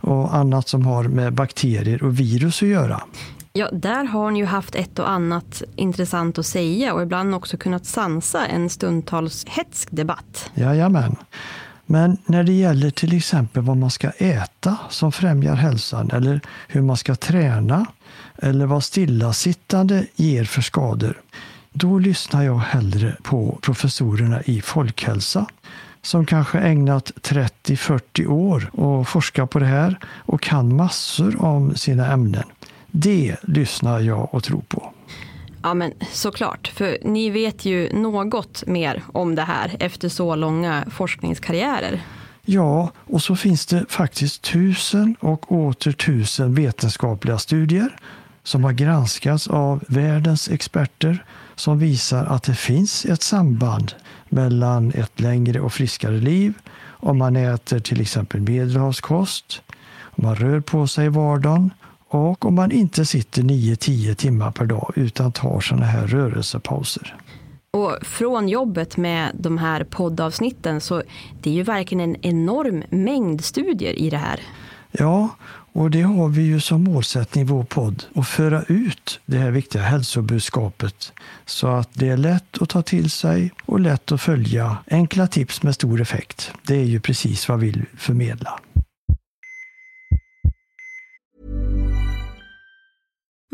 och 0.00 0.34
annat 0.34 0.68
som 0.68 0.86
har 0.86 1.04
med 1.04 1.32
bakterier 1.32 2.02
och 2.02 2.20
virus 2.20 2.62
att 2.62 2.68
göra. 2.68 3.00
Ja, 3.52 3.68
där 3.72 4.04
har 4.04 4.24
hon 4.24 4.36
ju 4.36 4.44
haft 4.44 4.74
ett 4.74 4.98
och 4.98 5.10
annat 5.10 5.62
intressant 5.76 6.38
att 6.38 6.46
säga 6.46 6.94
och 6.94 7.02
ibland 7.02 7.34
också 7.34 7.56
kunnat 7.56 7.86
sansa 7.86 8.46
en 8.46 8.70
stundtals 8.70 9.44
hetsk 9.46 9.88
debatt. 9.90 10.50
Jajamän. 10.54 11.16
Men 11.86 12.16
när 12.26 12.42
det 12.42 12.52
gäller 12.52 12.90
till 12.90 13.16
exempel 13.16 13.62
vad 13.62 13.76
man 13.76 13.90
ska 13.90 14.10
äta 14.10 14.76
som 14.88 15.12
främjar 15.12 15.54
hälsan 15.54 16.10
eller 16.10 16.40
hur 16.68 16.82
man 16.82 16.96
ska 16.96 17.14
träna 17.14 17.86
eller 18.42 18.66
vad 18.66 18.84
stillasittande 18.84 20.06
ger 20.16 20.44
för 20.44 20.62
skador, 20.62 21.20
då 21.72 21.98
lyssnar 21.98 22.42
jag 22.42 22.58
hellre 22.58 23.16
på 23.22 23.58
professorerna 23.62 24.42
i 24.42 24.60
folkhälsa 24.60 25.46
som 26.02 26.26
kanske 26.26 26.58
ägnat 26.58 27.12
30-40 27.22 28.26
år 28.26 28.70
och 28.72 29.08
forskar 29.08 29.46
på 29.46 29.58
det 29.58 29.66
här 29.66 29.98
och 30.04 30.40
kan 30.40 30.76
massor 30.76 31.44
om 31.44 31.76
sina 31.76 32.12
ämnen. 32.12 32.44
Det 32.90 33.36
lyssnar 33.42 34.00
jag 34.00 34.34
och 34.34 34.44
tror 34.44 34.62
på. 34.68 34.92
Ja 35.62 35.74
men 35.74 35.92
såklart, 36.12 36.68
för 36.68 36.98
ni 37.04 37.30
vet 37.30 37.64
ju 37.64 37.92
något 37.92 38.66
mer 38.66 39.02
om 39.12 39.34
det 39.34 39.42
här 39.42 39.76
efter 39.78 40.08
så 40.08 40.34
långa 40.34 40.84
forskningskarriärer. 40.90 42.02
Ja, 42.44 42.92
och 42.96 43.22
så 43.22 43.36
finns 43.36 43.66
det 43.66 43.84
faktiskt 43.88 44.42
tusen 44.42 45.16
och 45.20 45.52
åter 45.52 45.92
tusen 45.92 46.54
vetenskapliga 46.54 47.38
studier 47.38 47.96
som 48.42 48.64
har 48.64 48.72
granskats 48.72 49.48
av 49.48 49.84
världens 49.88 50.48
experter 50.48 51.24
som 51.60 51.78
visar 51.78 52.24
att 52.24 52.42
det 52.42 52.54
finns 52.54 53.04
ett 53.04 53.22
samband 53.22 53.92
mellan 54.28 54.92
ett 54.92 55.20
längre 55.20 55.60
och 55.60 55.72
friskare 55.72 56.16
liv 56.16 56.52
om 56.88 57.18
man 57.18 57.36
äter 57.36 57.80
till 57.80 58.00
exempel 58.00 58.40
medelhavskost, 58.40 59.62
om 60.00 60.24
man 60.24 60.34
rör 60.34 60.60
på 60.60 60.86
sig 60.86 61.06
i 61.06 61.08
vardagen 61.08 61.70
och 62.08 62.44
om 62.44 62.54
man 62.54 62.72
inte 62.72 63.04
sitter 63.06 63.42
9-10 63.42 64.14
timmar 64.14 64.50
per 64.50 64.66
dag 64.66 64.92
utan 64.96 65.32
tar 65.32 65.60
sådana 65.60 65.86
här 65.86 66.06
rörelsepauser. 66.06 67.16
Och 67.70 67.98
från 68.02 68.48
jobbet 68.48 68.96
med 68.96 69.30
de 69.34 69.58
här 69.58 69.84
poddavsnitten 69.84 70.80
så 70.80 71.02
det 71.40 71.50
är 71.50 71.54
ju 71.54 71.62
verkligen 71.62 72.00
en 72.00 72.16
enorm 72.24 72.82
mängd 72.90 73.44
studier 73.44 73.92
i 73.92 74.10
det 74.10 74.16
här. 74.16 74.40
Ja, 74.92 75.28
och 75.72 75.90
det 75.90 76.02
har 76.02 76.28
vi 76.28 76.42
ju 76.42 76.60
som 76.60 76.84
målsättning 76.84 77.42
i 77.42 77.46
vår 77.46 77.64
podd, 77.64 78.04
att 78.14 78.28
föra 78.28 78.62
ut 78.62 79.20
det 79.26 79.38
här 79.38 79.50
viktiga 79.50 79.82
hälsobudskapet 79.82 81.12
så 81.46 81.66
att 81.66 81.88
det 81.92 82.08
är 82.08 82.16
lätt 82.16 82.62
att 82.62 82.68
ta 82.68 82.82
till 82.82 83.10
sig 83.10 83.52
och 83.64 83.80
lätt 83.80 84.12
att 84.12 84.20
följa. 84.20 84.76
Enkla 84.90 85.26
tips 85.26 85.62
med 85.62 85.74
stor 85.74 86.00
effekt. 86.00 86.52
Det 86.66 86.74
är 86.74 86.84
ju 86.84 87.00
precis 87.00 87.48
vad 87.48 87.60
vi 87.60 87.66
vill 87.66 87.84
förmedla. 87.96 88.60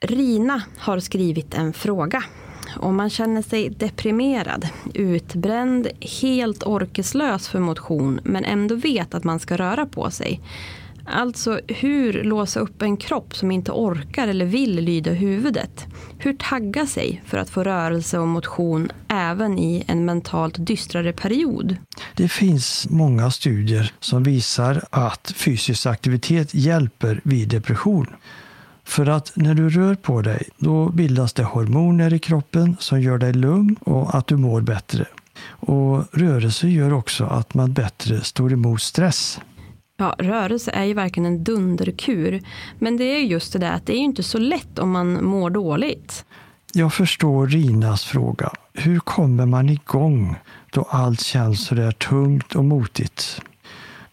Rina 0.00 0.62
har 0.78 1.00
skrivit 1.00 1.54
en 1.54 1.72
fråga. 1.72 2.24
Om 2.76 2.96
man 2.96 3.10
känner 3.10 3.42
sig 3.42 3.70
deprimerad, 3.70 4.68
utbränd, 4.94 5.88
helt 6.20 6.62
orkeslös 6.62 7.48
för 7.48 7.60
motion 7.60 8.20
men 8.24 8.44
ändå 8.44 8.74
vet 8.74 9.14
att 9.14 9.24
man 9.24 9.40
ska 9.40 9.56
röra 9.56 9.86
på 9.86 10.10
sig. 10.10 10.40
Alltså 11.04 11.60
hur 11.68 12.24
låsa 12.24 12.60
upp 12.60 12.82
en 12.82 12.96
kropp 12.96 13.36
som 13.36 13.50
inte 13.50 13.72
orkar 13.72 14.28
eller 14.28 14.44
vill 14.44 14.74
lyda 14.74 15.10
huvudet. 15.10 15.86
Hur 16.18 16.36
tagga 16.36 16.86
sig 16.86 17.22
för 17.26 17.38
att 17.38 17.50
få 17.50 17.64
rörelse 17.64 18.18
och 18.18 18.28
motion 18.28 18.90
även 19.08 19.58
i 19.58 19.84
en 19.86 20.04
mentalt 20.04 20.66
dystrare 20.66 21.12
period. 21.12 21.76
Det 22.14 22.28
finns 22.28 22.86
många 22.90 23.30
studier 23.30 23.92
som 24.00 24.22
visar 24.22 24.84
att 24.90 25.32
fysisk 25.36 25.86
aktivitet 25.86 26.54
hjälper 26.54 27.20
vid 27.24 27.48
depression. 27.48 28.06
För 28.86 29.06
att 29.06 29.32
när 29.34 29.54
du 29.54 29.68
rör 29.68 29.94
på 29.94 30.22
dig, 30.22 30.48
då 30.58 30.88
bildas 30.88 31.32
det 31.32 31.44
hormoner 31.44 32.14
i 32.14 32.18
kroppen 32.18 32.76
som 32.80 33.00
gör 33.00 33.18
dig 33.18 33.32
lugn 33.32 33.76
och 33.80 34.14
att 34.14 34.26
du 34.26 34.36
mår 34.36 34.60
bättre. 34.60 35.04
Och 35.48 36.04
rörelse 36.12 36.68
gör 36.68 36.92
också 36.92 37.24
att 37.24 37.54
man 37.54 37.72
bättre 37.72 38.20
står 38.20 38.52
emot 38.52 38.82
stress. 38.82 39.40
Ja, 39.96 40.14
rörelse 40.18 40.70
är 40.70 40.84
ju 40.84 40.94
verkligen 40.94 41.26
en 41.26 41.44
dunderkur. 41.44 42.42
Men 42.78 42.96
det 42.96 43.04
är 43.04 43.18
just 43.18 43.52
det 43.52 43.58
där 43.58 43.72
att 43.72 43.86
det 43.86 43.92
är 43.92 43.98
ju 43.98 44.04
inte 44.04 44.22
så 44.22 44.38
lätt 44.38 44.78
om 44.78 44.90
man 44.90 45.24
mår 45.24 45.50
dåligt. 45.50 46.24
Jag 46.72 46.94
förstår 46.94 47.46
Rinas 47.46 48.04
fråga. 48.04 48.50
Hur 48.74 48.98
kommer 48.98 49.46
man 49.46 49.68
igång 49.68 50.36
då 50.72 50.82
allt 50.90 51.20
känns 51.20 51.66
så 51.66 51.74
där 51.74 51.92
tungt 51.92 52.54
och 52.54 52.64
motigt? 52.64 53.40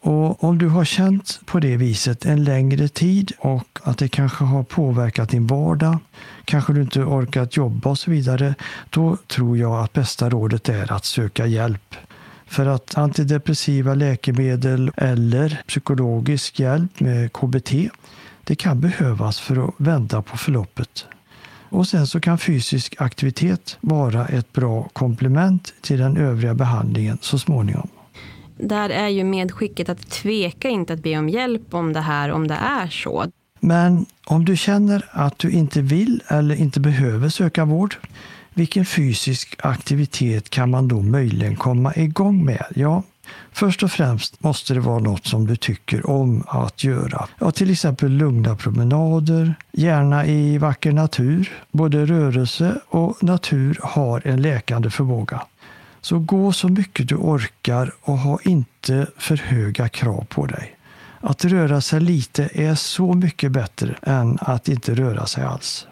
Och 0.05 0.43
om 0.43 0.57
du 0.57 0.67
har 0.67 0.85
känt 0.85 1.39
på 1.45 1.59
det 1.59 1.77
viset 1.77 2.25
en 2.25 2.43
längre 2.43 2.87
tid 2.87 3.31
och 3.39 3.79
att 3.83 3.97
det 3.97 4.07
kanske 4.07 4.43
har 4.43 4.63
påverkat 4.63 5.29
din 5.29 5.47
vardag, 5.47 5.97
kanske 6.45 6.73
du 6.73 6.81
inte 6.81 7.03
orkat 7.03 7.57
jobba 7.57 7.89
och 7.89 7.97
så 7.97 8.11
vidare, 8.11 8.55
då 8.89 9.17
tror 9.27 9.57
jag 9.57 9.83
att 9.83 9.93
bästa 9.93 10.29
rådet 10.29 10.69
är 10.69 10.91
att 10.91 11.05
söka 11.05 11.45
hjälp. 11.45 11.95
För 12.45 12.65
att 12.65 12.97
antidepressiva 12.97 13.93
läkemedel 13.93 14.91
eller 14.97 15.61
psykologisk 15.67 16.59
hjälp 16.59 16.99
med 16.99 17.33
KBT, 17.33 17.71
det 18.43 18.55
kan 18.55 18.79
behövas 18.79 19.39
för 19.39 19.67
att 19.67 19.73
vända 19.77 20.21
på 20.21 20.37
förloppet. 20.37 21.05
Och 21.69 21.87
sen 21.87 22.07
så 22.07 22.19
kan 22.19 22.37
fysisk 22.37 22.95
aktivitet 22.97 23.77
vara 23.81 24.27
ett 24.27 24.53
bra 24.53 24.89
komplement 24.93 25.73
till 25.81 25.99
den 25.99 26.17
övriga 26.17 26.53
behandlingen 26.53 27.17
så 27.21 27.39
småningom. 27.39 27.89
Där 28.67 28.89
är 28.89 29.07
ju 29.07 29.23
medskicket 29.23 29.89
att 29.89 30.09
tveka 30.09 30.69
inte 30.69 30.93
att 30.93 31.03
be 31.03 31.17
om 31.17 31.29
hjälp 31.29 31.73
om 31.73 31.93
det 31.93 32.01
här, 32.01 32.31
om 32.31 32.47
det 32.47 32.53
är 32.53 32.87
så. 32.87 33.25
Men 33.59 34.05
om 34.25 34.45
du 34.45 34.57
känner 34.57 35.05
att 35.11 35.39
du 35.39 35.51
inte 35.51 35.81
vill 35.81 36.23
eller 36.27 36.55
inte 36.55 36.79
behöver 36.79 37.29
söka 37.29 37.65
vård, 37.65 37.95
vilken 38.53 38.85
fysisk 38.85 39.55
aktivitet 39.59 40.49
kan 40.49 40.69
man 40.69 40.87
då 40.87 41.01
möjligen 41.01 41.55
komma 41.55 41.93
igång 41.95 42.45
med? 42.45 42.65
Ja, 42.75 43.03
först 43.51 43.83
och 43.83 43.91
främst 43.91 44.43
måste 44.43 44.73
det 44.73 44.79
vara 44.79 44.99
något 44.99 45.25
som 45.25 45.47
du 45.47 45.55
tycker 45.55 46.09
om 46.09 46.43
att 46.47 46.83
göra. 46.83 47.27
Ja, 47.39 47.51
till 47.51 47.71
exempel 47.71 48.11
lugna 48.11 48.55
promenader, 48.55 49.55
gärna 49.71 50.25
i 50.25 50.57
vacker 50.57 50.91
natur. 50.91 51.51
Både 51.71 52.05
rörelse 52.05 52.75
och 52.89 53.23
natur 53.23 53.79
har 53.81 54.27
en 54.27 54.41
läkande 54.41 54.89
förmåga. 54.89 55.41
Så 56.03 56.19
gå 56.19 56.51
så 56.51 56.67
mycket 56.67 57.09
du 57.09 57.15
orkar 57.15 57.93
och 58.01 58.17
ha 58.17 58.39
inte 58.43 59.07
för 59.17 59.37
höga 59.37 59.89
krav 59.89 60.25
på 60.29 60.45
dig. 60.45 60.75
Att 61.19 61.45
röra 61.45 61.81
sig 61.81 62.01
lite 62.01 62.49
är 62.53 62.75
så 62.75 63.13
mycket 63.13 63.51
bättre 63.51 63.95
än 64.01 64.37
att 64.41 64.67
inte 64.67 64.95
röra 64.95 65.25
sig 65.25 65.43
alls. 65.43 65.87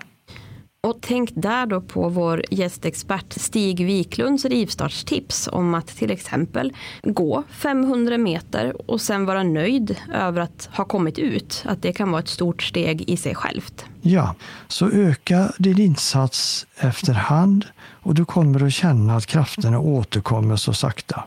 Och 0.83 0.97
tänk 1.01 1.29
där 1.35 1.65
då 1.65 1.81
på 1.81 2.09
vår 2.09 2.43
gästexpert 2.49 3.33
Stig 3.33 3.85
Wiklunds 3.85 4.45
rivstartstips 4.45 5.49
om 5.51 5.73
att 5.73 5.87
till 5.87 6.11
exempel 6.11 6.73
gå 7.03 7.43
500 7.49 8.17
meter 8.17 8.91
och 8.91 9.01
sen 9.01 9.25
vara 9.25 9.43
nöjd 9.43 9.95
över 10.13 10.41
att 10.41 10.69
ha 10.73 10.85
kommit 10.85 11.19
ut. 11.19 11.63
Att 11.67 11.81
det 11.81 11.93
kan 11.93 12.11
vara 12.11 12.21
ett 12.21 12.27
stort 12.27 12.63
steg 12.63 13.09
i 13.09 13.17
sig 13.17 13.35
självt. 13.35 13.85
Ja, 14.01 14.35
så 14.67 14.89
öka 14.89 15.51
din 15.57 15.81
insats 15.81 16.65
efterhand 16.77 17.65
och 18.03 18.13
du 18.13 18.25
kommer 18.25 18.63
att 18.65 18.73
känna 18.73 19.15
att 19.15 19.25
krafterna 19.25 19.79
återkommer 19.79 20.55
så 20.55 20.73
sakta. 20.73 21.23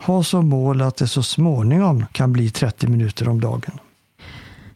Ha 0.00 0.22
som 0.22 0.48
mål 0.48 0.82
att 0.82 0.96
det 0.96 1.08
så 1.08 1.22
småningom 1.22 2.06
kan 2.12 2.32
bli 2.32 2.50
30 2.50 2.86
minuter 2.86 3.28
om 3.28 3.40
dagen. 3.40 3.78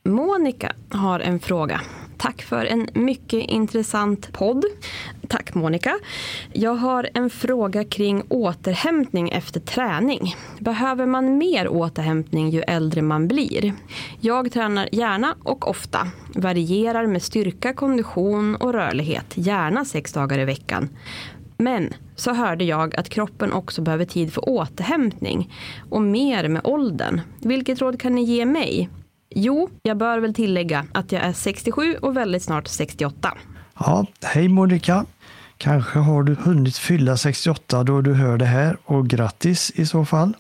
Monica 0.05 0.73
har 0.91 1.21
en 1.21 1.41
fråga. 1.41 1.81
Tack 2.17 2.43
för 2.43 2.65
en 2.65 2.89
mycket 2.95 3.51
intressant 3.51 4.33
podd. 4.33 4.65
Tack 5.29 5.55
Monica. 5.55 5.99
Jag 6.53 6.75
har 6.75 7.09
en 7.15 7.31
fråga 7.31 7.85
kring 7.85 8.23
återhämtning 8.29 9.31
efter 9.31 9.61
träning. 9.61 10.37
Behöver 10.59 11.07
man 11.07 11.39
mer 11.39 11.69
återhämtning 11.69 12.51
ju 12.51 12.63
äldre 12.63 13.03
man 13.03 13.29
blir? 13.29 13.75
Jag 14.21 14.53
tränar 14.53 14.89
gärna 14.93 15.35
och 15.43 15.69
ofta. 15.69 16.09
Varierar 16.35 17.07
med 17.07 17.23
styrka, 17.23 17.75
kondition 17.75 18.57
och 18.57 18.73
rörlighet. 18.73 19.27
Gärna 19.35 19.85
sex 19.85 20.13
dagar 20.13 20.39
i 20.39 20.45
veckan. 20.45 20.89
Men 21.61 21.95
så 22.17 22.35
hörde 22.35 22.65
jag 22.65 22.97
att 22.97 23.09
kroppen 23.09 23.53
också 23.53 23.83
behöver 23.83 24.05
tid 24.05 24.33
för 24.33 24.49
återhämtning 24.49 25.55
och 25.91 26.03
mer 26.03 26.49
med 26.49 26.61
åldern. 26.65 27.21
Vilket 27.39 27.81
råd 27.81 28.01
kan 28.01 28.15
ni 28.15 28.23
ge 28.23 28.47
mig? 28.47 28.89
Jo, 29.31 29.71
jag 29.83 29.97
bör 29.97 30.19
väl 30.19 30.35
tillägga 30.35 30.87
att 30.93 31.13
jag 31.13 31.23
är 31.23 31.33
67 31.33 31.95
och 31.95 32.17
väldigt 32.17 32.43
snart 32.43 32.69
68. 32.69 33.33
Ja, 33.79 34.07
hej 34.23 34.49
Monica! 34.49 35.05
Kanske 35.57 35.99
har 35.99 36.23
du 36.23 36.35
hunnit 36.35 36.77
fylla 36.77 37.17
68 37.17 37.85
då 37.85 38.01
du 38.01 38.15
hör 38.15 38.39
det 38.39 38.45
här 38.45 38.77
och 38.85 39.09
grattis 39.09 39.73
i 39.75 39.87
så 39.87 40.05
fall. 40.05 40.33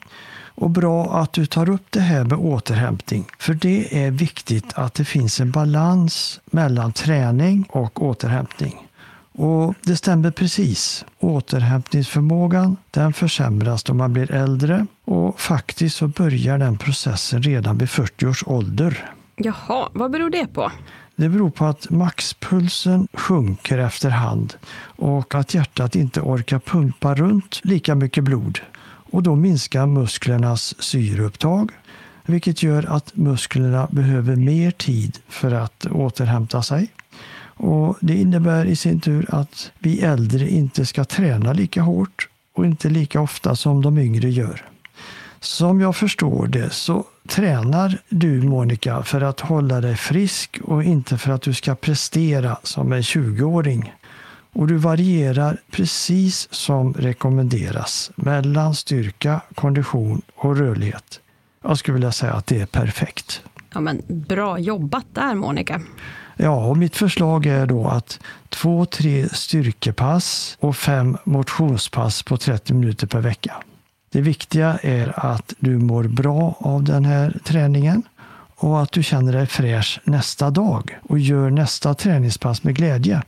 Och 0.54 0.70
bra 0.70 1.14
att 1.14 1.32
du 1.32 1.46
tar 1.46 1.70
upp 1.70 1.86
det 1.90 2.00
här 2.00 2.24
med 2.24 2.38
återhämtning. 2.38 3.26
För 3.38 3.54
det 3.54 4.04
är 4.04 4.10
viktigt 4.10 4.72
att 4.74 4.94
det 4.94 5.04
finns 5.04 5.40
en 5.40 5.50
balans 5.50 6.40
mellan 6.46 6.92
träning 6.92 7.66
och 7.68 8.02
återhämtning. 8.02 8.89
Och 9.32 9.74
det 9.82 9.96
stämmer 9.96 10.30
precis. 10.30 11.04
Återhämtningsförmågan 11.18 12.76
den 12.90 13.12
försämras 13.12 13.82
då 13.82 13.94
man 13.94 14.12
blir 14.12 14.32
äldre 14.32 14.86
och 15.04 15.40
faktiskt 15.40 15.96
så 15.96 16.08
börjar 16.08 16.58
den 16.58 16.78
processen 16.78 17.42
redan 17.42 17.78
vid 17.78 17.90
40 17.90 18.26
års 18.26 18.44
ålder. 18.46 19.10
Jaha, 19.36 19.88
vad 19.92 20.10
beror 20.10 20.30
det 20.30 20.46
på? 20.46 20.72
Det 21.16 21.28
beror 21.28 21.50
på 21.50 21.64
att 21.64 21.90
maxpulsen 21.90 23.08
sjunker 23.12 23.78
efterhand 23.78 24.54
och 24.82 25.34
att 25.34 25.54
hjärtat 25.54 25.94
inte 25.94 26.20
orkar 26.20 26.58
pumpa 26.58 27.14
runt 27.14 27.60
lika 27.62 27.94
mycket 27.94 28.24
blod. 28.24 28.58
Och 29.12 29.22
då 29.22 29.36
minskar 29.36 29.86
musklernas 29.86 30.82
syreupptag 30.82 31.72
vilket 32.26 32.62
gör 32.62 32.96
att 32.96 33.16
musklerna 33.16 33.88
behöver 33.90 34.36
mer 34.36 34.70
tid 34.70 35.18
för 35.28 35.52
att 35.52 35.86
återhämta 35.86 36.62
sig. 36.62 36.88
Och 37.62 37.96
Det 38.00 38.14
innebär 38.14 38.64
i 38.64 38.76
sin 38.76 39.00
tur 39.00 39.26
att 39.28 39.72
vi 39.78 40.00
äldre 40.00 40.48
inte 40.48 40.86
ska 40.86 41.04
träna 41.04 41.52
lika 41.52 41.82
hårt 41.82 42.28
och 42.54 42.66
inte 42.66 42.88
lika 42.88 43.20
ofta 43.20 43.56
som 43.56 43.82
de 43.82 43.98
yngre 43.98 44.30
gör. 44.30 44.64
Som 45.40 45.80
jag 45.80 45.96
förstår 45.96 46.46
det 46.46 46.70
så 46.70 47.04
tränar 47.28 47.98
du 48.08 48.42
Monica 48.42 49.02
för 49.02 49.20
att 49.20 49.40
hålla 49.40 49.80
dig 49.80 49.96
frisk 49.96 50.60
och 50.64 50.84
inte 50.84 51.18
för 51.18 51.32
att 51.32 51.42
du 51.42 51.54
ska 51.54 51.74
prestera 51.74 52.58
som 52.62 52.92
en 52.92 53.02
20-åring. 53.02 53.94
Och 54.52 54.66
du 54.66 54.76
varierar 54.76 55.56
precis 55.70 56.48
som 56.50 56.94
rekommenderas 56.94 58.10
mellan 58.14 58.74
styrka, 58.74 59.40
kondition 59.54 60.22
och 60.36 60.56
rörlighet. 60.56 61.20
Jag 61.62 61.78
skulle 61.78 61.94
vilja 61.94 62.12
säga 62.12 62.32
att 62.32 62.46
det 62.46 62.60
är 62.60 62.66
perfekt. 62.66 63.42
Ja, 63.74 63.80
men 63.80 64.02
bra 64.08 64.58
jobbat 64.58 65.06
där 65.12 65.34
Monica. 65.34 65.80
Ja, 66.42 66.66
och 66.66 66.76
mitt 66.76 66.96
förslag 66.96 67.46
är 67.46 67.66
då 67.66 67.88
att 67.88 68.20
två, 68.48 68.86
tre 68.86 69.28
styrkepass 69.28 70.56
och 70.60 70.76
fem 70.76 71.16
motionspass 71.24 72.22
på 72.22 72.36
30 72.36 72.74
minuter 72.74 73.06
per 73.06 73.20
vecka. 73.20 73.56
Det 74.10 74.20
viktiga 74.20 74.78
är 74.82 75.26
att 75.26 75.54
du 75.58 75.78
mår 75.78 76.04
bra 76.04 76.56
av 76.58 76.84
den 76.84 77.04
här 77.04 77.38
träningen 77.44 78.02
och 78.56 78.82
att 78.82 78.92
du 78.92 79.02
känner 79.02 79.32
dig 79.32 79.46
fräsch 79.46 80.00
nästa 80.04 80.50
dag 80.50 80.98
och 81.08 81.18
gör 81.18 81.50
nästa 81.50 81.94
träningspass 81.94 82.62
med 82.62 82.76
glädje. 82.76 83.22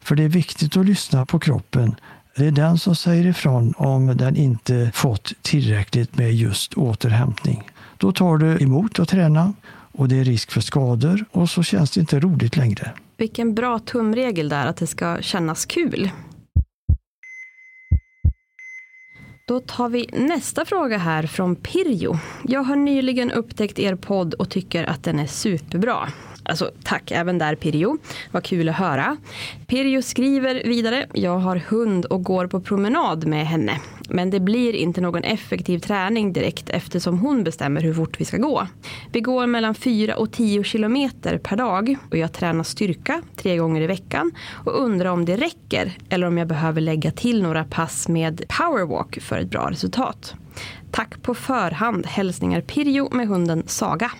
För 0.00 0.16
det 0.16 0.22
är 0.22 0.28
viktigt 0.28 0.76
att 0.76 0.86
lyssna 0.86 1.26
på 1.26 1.38
kroppen. 1.38 1.96
Det 2.36 2.46
är 2.46 2.50
den 2.50 2.78
som 2.78 2.96
säger 2.96 3.26
ifrån 3.26 3.74
om 3.76 4.16
den 4.16 4.36
inte 4.36 4.90
fått 4.94 5.32
tillräckligt 5.42 6.16
med 6.16 6.34
just 6.34 6.74
återhämtning. 6.74 7.70
Då 7.96 8.12
tar 8.12 8.38
du 8.38 8.58
emot 8.62 8.98
att 8.98 9.08
träna 9.08 9.52
och 9.96 10.08
det 10.08 10.16
är 10.16 10.24
risk 10.24 10.50
för 10.50 10.60
skador 10.60 11.24
och 11.30 11.50
så 11.50 11.62
känns 11.62 11.90
det 11.90 12.00
inte 12.00 12.20
roligt 12.20 12.56
längre. 12.56 12.92
Vilken 13.16 13.54
bra 13.54 13.78
tumregel 13.78 14.48
där 14.48 14.66
att 14.66 14.76
det 14.76 14.86
ska 14.86 15.18
kännas 15.20 15.66
kul. 15.66 16.10
Då 19.48 19.60
tar 19.60 19.88
vi 19.88 20.06
nästa 20.12 20.64
fråga 20.64 20.98
här 20.98 21.26
från 21.26 21.56
Pirjo. 21.56 22.18
Jag 22.48 22.62
har 22.62 22.76
nyligen 22.76 23.30
upptäckt 23.30 23.78
er 23.78 23.94
podd 23.94 24.34
och 24.34 24.50
tycker 24.50 24.84
att 24.84 25.04
den 25.04 25.18
är 25.18 25.26
superbra. 25.26 26.08
Alltså 26.44 26.70
tack 26.84 27.10
även 27.10 27.38
där 27.38 27.54
Pirjo. 27.54 27.98
Vad 28.30 28.44
kul 28.44 28.68
att 28.68 28.76
höra. 28.76 29.16
Pirjo 29.66 30.02
skriver 30.02 30.62
vidare. 30.64 31.06
Jag 31.12 31.38
har 31.38 31.56
hund 31.56 32.04
och 32.04 32.22
går 32.24 32.46
på 32.46 32.60
promenad 32.60 33.26
med 33.26 33.46
henne. 33.46 33.80
Men 34.08 34.30
det 34.30 34.40
blir 34.40 34.72
inte 34.72 35.00
någon 35.00 35.24
effektiv 35.24 35.78
träning 35.78 36.32
direkt 36.32 36.70
eftersom 36.70 37.18
hon 37.18 37.44
bestämmer 37.44 37.80
hur 37.80 37.94
fort 37.94 38.20
vi 38.20 38.24
ska 38.24 38.36
gå. 38.36 38.66
Vi 39.12 39.20
går 39.20 39.46
mellan 39.46 39.74
4 39.74 40.16
och 40.16 40.32
10 40.32 40.64
kilometer 40.64 41.38
per 41.38 41.56
dag 41.56 41.96
och 42.10 42.16
jag 42.16 42.32
tränar 42.32 42.64
styrka 42.64 43.22
tre 43.36 43.56
gånger 43.56 43.82
i 43.82 43.86
veckan 43.86 44.32
och 44.64 44.82
undrar 44.82 45.10
om 45.10 45.24
det 45.24 45.36
räcker 45.36 45.92
eller 46.08 46.26
om 46.26 46.38
jag 46.38 46.48
behöver 46.48 46.80
lägga 46.80 47.10
till 47.10 47.42
några 47.42 47.64
pass 47.64 48.08
med 48.08 48.44
powerwalk 48.58 49.20
för 49.22 49.38
ett 49.38 49.50
bra 49.50 49.70
resultat. 49.70 50.34
Tack 50.90 51.22
på 51.22 51.34
förhand. 51.34 52.06
Hälsningar 52.06 52.60
Pirjo 52.60 53.08
med 53.12 53.28
hunden 53.28 53.62
Saga. 53.66 54.10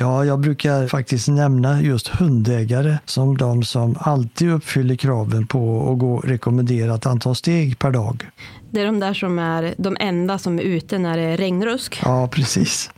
Ja, 0.00 0.24
jag 0.24 0.40
brukar 0.40 0.88
faktiskt 0.88 1.28
nämna 1.28 1.82
just 1.82 2.08
hundägare 2.08 2.98
som 3.04 3.36
de 3.36 3.62
som 3.62 3.96
alltid 4.00 4.50
uppfyller 4.50 4.96
kraven 4.96 5.46
på 5.46 5.92
att 5.92 5.98
gå 5.98 6.20
rekommenderat 6.20 7.06
antal 7.06 7.34
steg 7.34 7.78
per 7.78 7.90
dag. 7.90 8.30
Det 8.70 8.80
är 8.80 8.86
de 8.86 9.00
där 9.00 9.14
som 9.14 9.38
är 9.38 9.74
de 9.78 9.96
enda 10.00 10.38
som 10.38 10.58
är 10.58 10.62
ute 10.62 10.98
när 10.98 11.16
det 11.16 11.22
är 11.22 11.36
regnrusk. 11.36 12.00
Ja, 12.04 12.28
precis. 12.28 12.90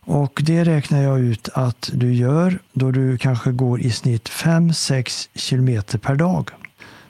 Och 0.00 0.42
det 0.44 0.64
räknar 0.64 1.02
jag 1.02 1.20
ut 1.20 1.48
att 1.54 1.90
du 1.92 2.14
gör 2.14 2.58
då 2.72 2.90
du 2.90 3.18
kanske 3.18 3.52
går 3.52 3.80
i 3.80 3.90
snitt 3.90 4.28
5-6 4.28 5.28
kilometer 5.34 5.98
per 5.98 6.14
dag. 6.14 6.50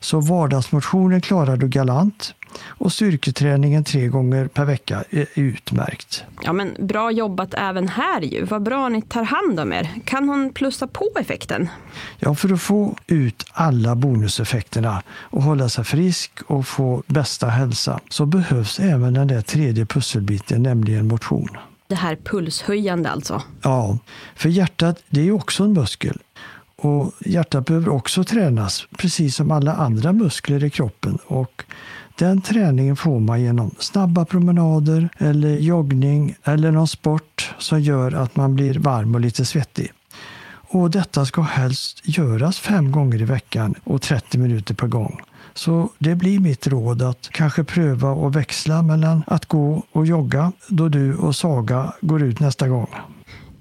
Så 0.00 0.20
vardagsmotionen 0.20 1.20
klarar 1.20 1.56
du 1.56 1.68
galant 1.68 2.34
och 2.60 2.92
styrketräningen 2.92 3.84
tre 3.84 4.08
gånger 4.08 4.48
per 4.48 4.64
vecka 4.64 5.04
är 5.10 5.26
utmärkt. 5.34 6.24
Ja, 6.42 6.52
men 6.52 6.76
bra 6.78 7.10
jobbat 7.10 7.54
även 7.54 7.88
här 7.88 8.20
ju. 8.20 8.44
Vad 8.44 8.62
bra 8.62 8.88
ni 8.88 9.02
tar 9.02 9.22
hand 9.22 9.60
om 9.60 9.72
er. 9.72 9.90
Kan 10.04 10.28
hon 10.28 10.52
plussa 10.52 10.86
på 10.86 11.10
effekten? 11.20 11.68
Ja, 12.18 12.34
för 12.34 12.52
att 12.52 12.62
få 12.62 12.96
ut 13.06 13.46
alla 13.52 13.94
bonuseffekterna 13.94 15.02
och 15.08 15.42
hålla 15.42 15.68
sig 15.68 15.84
frisk 15.84 16.32
och 16.46 16.66
få 16.66 17.02
bästa 17.06 17.46
hälsa 17.46 18.00
så 18.08 18.26
behövs 18.26 18.80
även 18.80 19.14
den 19.14 19.28
där 19.28 19.42
tredje 19.42 19.86
pusselbiten, 19.86 20.62
nämligen 20.62 21.08
motion. 21.08 21.48
Det 21.86 21.94
här 21.94 22.16
pulshöjande 22.16 23.10
alltså? 23.10 23.42
Ja, 23.62 23.98
för 24.36 24.48
hjärtat 24.48 25.02
det 25.08 25.28
är 25.28 25.32
också 25.32 25.64
en 25.64 25.72
muskel. 25.72 26.18
Och 26.76 27.12
hjärtat 27.20 27.66
behöver 27.66 27.88
också 27.88 28.24
tränas, 28.24 28.86
precis 28.98 29.36
som 29.36 29.50
alla 29.50 29.74
andra 29.74 30.12
muskler 30.12 30.64
i 30.64 30.70
kroppen. 30.70 31.18
Och 31.26 31.64
den 32.18 32.40
träningen 32.40 32.96
får 32.96 33.20
man 33.20 33.42
genom 33.42 33.70
snabba 33.78 34.24
promenader 34.24 35.08
eller 35.18 35.56
joggning 35.56 36.34
eller 36.44 36.70
någon 36.70 36.88
sport 36.88 37.54
som 37.58 37.80
gör 37.80 38.12
att 38.12 38.36
man 38.36 38.54
blir 38.54 38.74
varm 38.74 39.14
och 39.14 39.20
lite 39.20 39.44
svettig. 39.44 39.92
Och 40.72 40.90
detta 40.90 41.26
ska 41.26 41.42
helst 41.42 42.08
göras 42.08 42.58
fem 42.58 42.92
gånger 42.92 43.20
i 43.22 43.24
veckan 43.24 43.74
och 43.84 44.02
30 44.02 44.38
minuter 44.38 44.74
per 44.74 44.86
gång. 44.86 45.20
Så 45.54 45.88
det 45.98 46.14
blir 46.14 46.40
mitt 46.40 46.66
råd 46.66 47.02
att 47.02 47.28
kanske 47.32 47.64
pröva 47.64 48.10
och 48.10 48.36
växla 48.36 48.82
mellan 48.82 49.22
att 49.26 49.46
gå 49.46 49.82
och 49.92 50.06
jogga 50.06 50.52
då 50.68 50.88
du 50.88 51.16
och 51.16 51.36
Saga 51.36 51.92
går 52.00 52.22
ut 52.22 52.40
nästa 52.40 52.68
gång. 52.68 52.88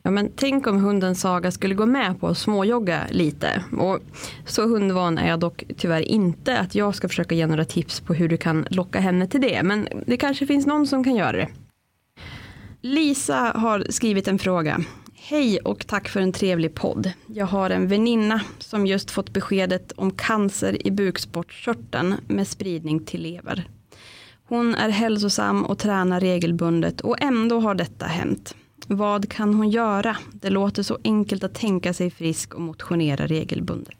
Ja, 0.03 0.11
men 0.11 0.31
tänk 0.35 0.67
om 0.67 0.77
hunden 0.77 1.15
Saga 1.15 1.51
skulle 1.51 1.75
gå 1.75 1.85
med 1.85 2.19
på 2.19 2.27
att 2.27 2.37
småjogga 2.37 3.01
lite. 3.09 3.63
Och 3.77 3.99
så 4.45 4.67
hundvan 4.67 5.17
är 5.17 5.29
jag 5.29 5.39
dock 5.39 5.63
tyvärr 5.77 6.01
inte 6.01 6.59
att 6.59 6.75
jag 6.75 6.95
ska 6.95 7.07
försöka 7.07 7.35
ge 7.35 7.47
några 7.47 7.65
tips 7.65 7.99
på 7.99 8.13
hur 8.13 8.29
du 8.29 8.37
kan 8.37 8.67
locka 8.69 8.99
henne 8.99 9.27
till 9.27 9.41
det. 9.41 9.63
Men 9.63 9.87
det 10.07 10.17
kanske 10.17 10.47
finns 10.47 10.65
någon 10.65 10.87
som 10.87 11.03
kan 11.03 11.15
göra 11.15 11.31
det. 11.31 11.47
Lisa 12.81 13.51
har 13.55 13.85
skrivit 13.89 14.27
en 14.27 14.39
fråga. 14.39 14.79
Hej 15.15 15.59
och 15.59 15.87
tack 15.87 16.09
för 16.09 16.21
en 16.21 16.33
trevlig 16.33 16.75
podd. 16.75 17.11
Jag 17.27 17.45
har 17.45 17.69
en 17.69 17.87
väninna 17.87 18.41
som 18.59 18.87
just 18.87 19.11
fått 19.11 19.33
beskedet 19.33 19.91
om 19.91 20.11
cancer 20.11 20.87
i 20.87 20.91
bukspottkörteln 20.91 22.15
med 22.27 22.47
spridning 22.47 23.05
till 23.05 23.21
lever. 23.21 23.69
Hon 24.47 24.75
är 24.75 24.89
hälsosam 24.89 25.65
och 25.65 25.77
tränar 25.77 26.19
regelbundet 26.19 27.01
och 27.01 27.21
ändå 27.21 27.59
har 27.59 27.75
detta 27.75 28.05
hänt. 28.05 28.55
Vad 28.87 29.29
kan 29.29 29.53
hon 29.53 29.69
göra? 29.69 30.17
Det 30.33 30.49
låter 30.49 30.83
så 30.83 30.97
enkelt 31.03 31.43
att 31.43 31.53
tänka 31.53 31.93
sig 31.93 32.11
frisk 32.11 32.53
och 32.53 32.61
motionera 32.61 33.27
regelbundet. 33.27 33.95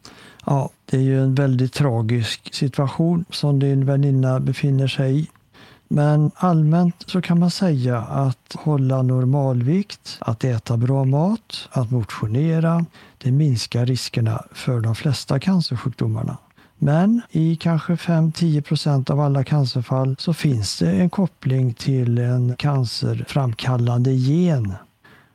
Ja, 0.45 0.69
det 0.85 0.97
är 0.97 1.01
ju 1.01 1.23
en 1.23 1.35
väldigt 1.35 1.73
tragisk 1.73 2.53
situation 2.53 3.25
som 3.29 3.59
din 3.59 3.85
väninna 3.85 4.39
befinner 4.39 4.87
sig 4.87 5.19
i. 5.19 5.27
Men 5.87 6.31
allmänt 6.35 6.95
så 7.07 7.21
kan 7.21 7.39
man 7.39 7.51
säga 7.51 7.97
att 7.97 8.55
hålla 8.55 9.01
normalvikt, 9.01 10.17
att 10.19 10.43
äta 10.43 10.77
bra 10.77 11.05
mat, 11.05 11.69
att 11.71 11.91
motionera, 11.91 12.85
det 13.17 13.31
minskar 13.31 13.85
riskerna 13.85 14.43
för 14.51 14.79
de 14.79 14.95
flesta 14.95 15.39
cancersjukdomarna. 15.39 16.37
Men 16.83 17.21
i 17.31 17.55
kanske 17.55 17.93
5-10 17.93 18.61
procent 18.61 19.09
av 19.09 19.19
alla 19.19 19.43
cancerfall 19.43 20.15
så 20.19 20.33
finns 20.33 20.79
det 20.79 20.91
en 20.91 21.09
koppling 21.09 21.73
till 21.73 22.17
en 22.17 22.55
cancerframkallande 22.55 24.11
gen. 24.11 24.73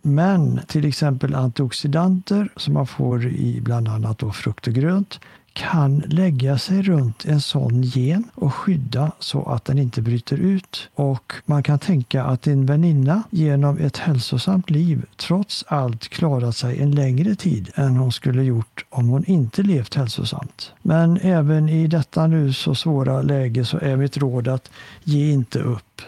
Men 0.03 0.61
till 0.67 0.85
exempel 0.85 1.35
antioxidanter 1.35 2.49
som 2.57 2.75
man 2.75 2.87
får 2.87 3.27
i 3.27 3.61
bland 3.61 3.89
annat 3.89 4.19
då 4.19 4.33
frukt 4.33 4.67
och 4.67 4.73
grönt 4.73 5.21
kan 5.57 6.03
lägga 6.07 6.59
sig 6.59 6.83
runt 6.83 7.25
en 7.25 7.41
sån 7.41 7.83
gen 7.83 8.25
och 8.35 8.55
skydda 8.55 9.13
så 9.19 9.45
att 9.45 9.65
den 9.65 9.79
inte 9.79 10.03
bryter 10.03 10.37
ut. 10.37 10.89
Och 10.95 11.33
man 11.45 11.63
kan 11.63 11.79
tänka 11.79 12.25
att 12.25 12.43
din 12.43 12.67
väninna 12.67 13.23
genom 13.31 13.79
ett 13.79 13.97
hälsosamt 13.97 14.71
liv 14.71 15.05
trots 15.17 15.65
allt 15.69 16.09
klarat 16.09 16.57
sig 16.57 16.83
en 16.83 16.91
längre 16.91 17.35
tid 17.35 17.71
än 17.75 17.97
hon 17.97 18.13
skulle 18.13 18.43
gjort 18.43 18.85
om 18.91 19.09
hon 19.09 19.25
inte 19.25 19.63
levt 19.63 19.95
hälsosamt. 19.95 20.73
Men 20.83 21.17
även 21.17 21.69
i 21.69 21.87
detta 21.87 22.27
nu 22.27 22.53
så 22.53 22.75
svåra 22.75 23.23
läge 23.23 23.65
så 23.65 23.79
är 23.79 23.97
mitt 23.97 24.17
råd 24.17 24.49
att 24.49 24.71
ge 25.05 25.33
inte 25.33 25.59
upp. 25.59 26.03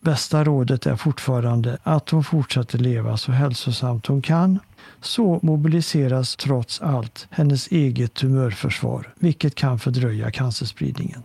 Bästa 0.00 0.44
rådet 0.44 0.86
är 0.86 0.96
fortfarande 0.96 1.78
att 1.82 2.10
hon 2.10 2.24
fortsätter 2.24 2.78
leva 2.78 3.16
så 3.16 3.32
hälsosamt 3.32 4.06
hon 4.06 4.22
kan 4.22 4.58
så 5.00 5.40
mobiliseras 5.42 6.36
trots 6.36 6.80
allt 6.80 7.26
hennes 7.30 7.68
eget 7.68 8.14
tumörförsvar, 8.14 9.14
vilket 9.18 9.54
kan 9.54 9.78
fördröja 9.78 10.30
cancerspridningen. 10.30 11.22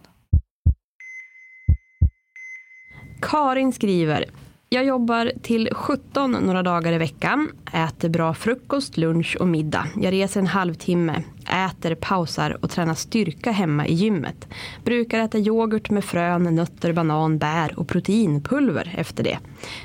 Karin 3.21 3.73
skriver 3.73 4.25
jag 4.73 4.85
jobbar 4.85 5.31
till 5.41 5.69
17 5.71 6.31
några 6.31 6.63
dagar 6.63 6.93
i 6.93 6.97
veckan, 6.97 7.49
äter 7.73 8.09
bra 8.09 8.33
frukost, 8.33 8.97
lunch 8.97 9.37
och 9.39 9.47
middag. 9.47 9.87
Jag 10.01 10.11
reser 10.11 10.39
en 10.39 10.47
halvtimme, 10.47 11.23
äter, 11.47 11.95
pausar 11.95 12.57
och 12.61 12.69
tränar 12.69 12.93
styrka 12.93 13.51
hemma 13.51 13.87
i 13.87 13.93
gymmet. 13.93 14.47
Brukar 14.83 15.19
äta 15.19 15.37
yoghurt 15.37 15.89
med 15.89 16.03
frön, 16.03 16.55
nötter, 16.55 16.93
banan, 16.93 17.37
bär 17.37 17.79
och 17.79 17.87
proteinpulver 17.87 18.95
efter 18.97 19.23
det. 19.23 19.39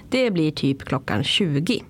Det 0.09 0.31
blir 0.31 0.51
typ 0.51 0.85
klockan 0.85 1.25
20. 1.25 1.83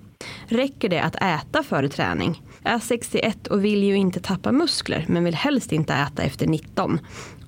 Räcker 0.47 0.89
det 0.89 1.01
att 1.01 1.17
äta 1.17 1.62
före 1.62 1.89
träning? 1.89 2.43
Är 2.62 2.79
61 2.79 3.47
och 3.47 3.65
vill 3.65 3.83
ju 3.83 3.95
inte 3.95 4.21
tappa 4.21 4.53
muskler 4.53 5.05
men 5.09 5.25
vill 5.25 5.35
helst 5.35 5.73
inte 5.73 5.95
äta 5.95 6.23
efter 6.23 6.47
19. 6.47 6.99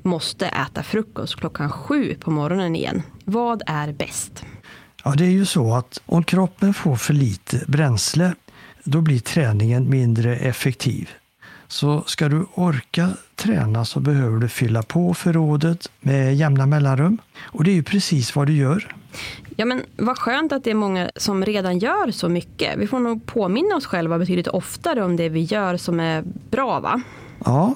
Måste 0.03 0.47
äta 0.47 0.83
frukost 0.83 1.37
klockan 1.37 1.71
7 1.71 2.15
på 2.15 2.31
morgonen 2.31 2.77
igen. 2.77 3.03
Vad 3.25 3.63
är 3.67 3.93
bäst? 3.93 4.45
Ja, 5.05 5.15
det 5.15 5.25
är 5.25 5.31
ju 5.31 5.47
så 5.47 5.75
att 5.75 6.01
om 6.07 6.25
kroppen 6.25 6.75
får 6.75 6.97
för 6.97 7.15
lite 7.15 7.65
bränsle 7.67 8.35
då 8.85 9.01
blir 9.01 9.19
träningen 9.19 9.91
mindre 9.91 10.37
effektiv. 10.37 11.11
Så 11.69 12.03
ska 12.07 12.29
du 12.29 12.47
orka 12.55 13.11
träna 13.35 13.85
så 13.85 14.01
behöver 14.01 14.39
du 14.39 14.49
fylla 14.49 14.83
på 14.83 15.15
förrådet 15.15 15.91
med 16.01 16.37
jämna 16.37 16.67
mellanrum. 16.67 17.19
Och 17.39 17.65
det 17.65 17.71
är 17.71 17.75
ju 17.75 17.83
precis 17.83 18.37
vad 18.37 18.47
du 18.47 18.57
gör. 18.57 18.95
Ja 19.61 19.65
men 19.65 19.83
vad 19.97 20.19
skönt 20.19 20.53
att 20.53 20.65
det 20.65 20.71
är 20.71 20.75
många 20.75 21.11
som 21.17 21.45
redan 21.45 21.79
gör 21.79 22.11
så 22.11 22.29
mycket. 22.29 22.79
Vi 22.79 22.87
får 22.87 22.99
nog 22.99 23.27
påminna 23.27 23.77
oss 23.77 23.87
själva 23.87 24.19
betydligt 24.19 24.49
oftare 24.49 25.05
om 25.05 25.17
det 25.17 25.29
vi 25.29 25.41
gör 25.41 25.77
som 25.77 26.01
är 26.01 26.25
bra 26.51 26.81
va? 26.81 27.03
Ja, 27.45 27.75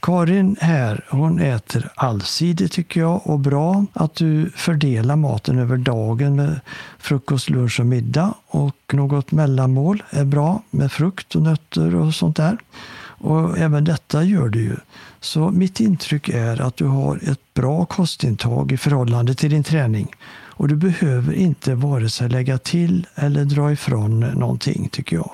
Karin 0.00 0.56
här, 0.60 1.04
hon 1.10 1.40
äter 1.40 1.88
allsidigt 1.94 2.72
tycker 2.72 3.00
jag 3.00 3.26
och 3.26 3.38
bra 3.38 3.86
att 3.92 4.14
du 4.14 4.50
fördelar 4.56 5.16
maten 5.16 5.58
över 5.58 5.76
dagen 5.76 6.36
med 6.36 6.60
frukost, 6.98 7.50
lunch 7.50 7.80
och 7.80 7.86
middag 7.86 8.34
och 8.46 8.76
något 8.92 9.32
mellanmål 9.32 10.02
är 10.10 10.24
bra 10.24 10.62
med 10.70 10.92
frukt 10.92 11.34
och 11.34 11.42
nötter 11.42 11.94
och 11.94 12.14
sånt 12.14 12.36
där. 12.36 12.58
Och 13.04 13.58
även 13.58 13.84
detta 13.84 14.22
gör 14.22 14.48
du 14.48 14.60
ju. 14.60 14.76
Så 15.20 15.50
mitt 15.50 15.80
intryck 15.80 16.28
är 16.28 16.60
att 16.60 16.76
du 16.76 16.86
har 16.86 17.16
ett 17.22 17.54
bra 17.54 17.84
kostintag 17.84 18.72
i 18.72 18.76
förhållande 18.76 19.34
till 19.34 19.50
din 19.50 19.64
träning. 19.64 20.14
Och 20.52 20.68
du 20.68 20.76
behöver 20.76 21.32
inte 21.32 21.74
vare 21.74 22.10
sig 22.10 22.28
lägga 22.28 22.58
till 22.58 23.06
eller 23.14 23.44
dra 23.44 23.72
ifrån 23.72 24.20
någonting 24.20 24.88
tycker 24.92 25.16
jag. 25.16 25.30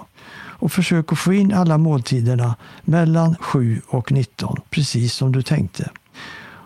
Och 0.60 0.72
försök 0.72 1.12
att 1.12 1.18
få 1.18 1.32
in 1.32 1.52
alla 1.52 1.78
måltiderna 1.78 2.56
mellan 2.82 3.36
7 3.40 3.80
och 3.88 4.12
19, 4.12 4.60
precis 4.70 5.14
som 5.14 5.32
du 5.32 5.42
tänkte. 5.42 5.90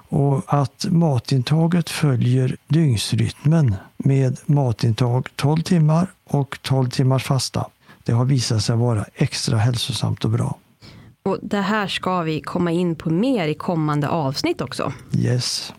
Och 0.09 0.43
att 0.47 0.87
matintaget 0.91 1.91
följer 1.91 2.57
dygnsrytmen 2.69 3.75
med 3.97 4.38
matintag 4.47 5.29
12 5.37 5.62
timmar 5.62 6.07
och 6.25 6.59
12 6.62 6.91
timmars 6.91 7.25
fasta. 7.25 7.67
Det 8.05 8.12
har 8.12 8.25
visat 8.25 8.62
sig 8.62 8.77
vara 8.77 9.05
extra 9.15 9.59
hälsosamt 9.59 10.25
och 10.25 10.31
bra. 10.31 10.59
Och 11.23 11.38
det 11.43 11.61
här 11.61 11.87
ska 11.87 12.23
vi 12.23 12.41
komma 12.41 12.71
in 12.71 12.97
på 12.97 13.11
mer 13.11 13.49
i 13.49 13.55
kommande 13.55 14.09
avsnitt 14.09 14.61
också. 14.61 14.93
Yes. 15.17 15.73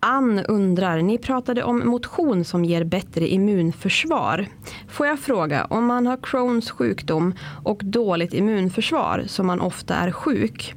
Ann 0.00 0.38
undrar, 0.38 1.02
ni 1.02 1.18
pratade 1.18 1.62
om 1.62 1.88
motion 1.88 2.44
som 2.44 2.64
ger 2.64 2.84
bättre 2.84 3.28
immunförsvar. 3.28 4.46
Får 4.88 5.06
jag 5.06 5.18
fråga, 5.18 5.64
om 5.64 5.86
man 5.86 6.06
har 6.06 6.18
Crohns 6.22 6.70
sjukdom 6.70 7.34
och 7.64 7.80
dåligt 7.84 8.34
immunförsvar, 8.34 9.24
som 9.26 9.46
man 9.46 9.60
ofta 9.60 9.94
är 9.94 10.10
sjuk. 10.10 10.74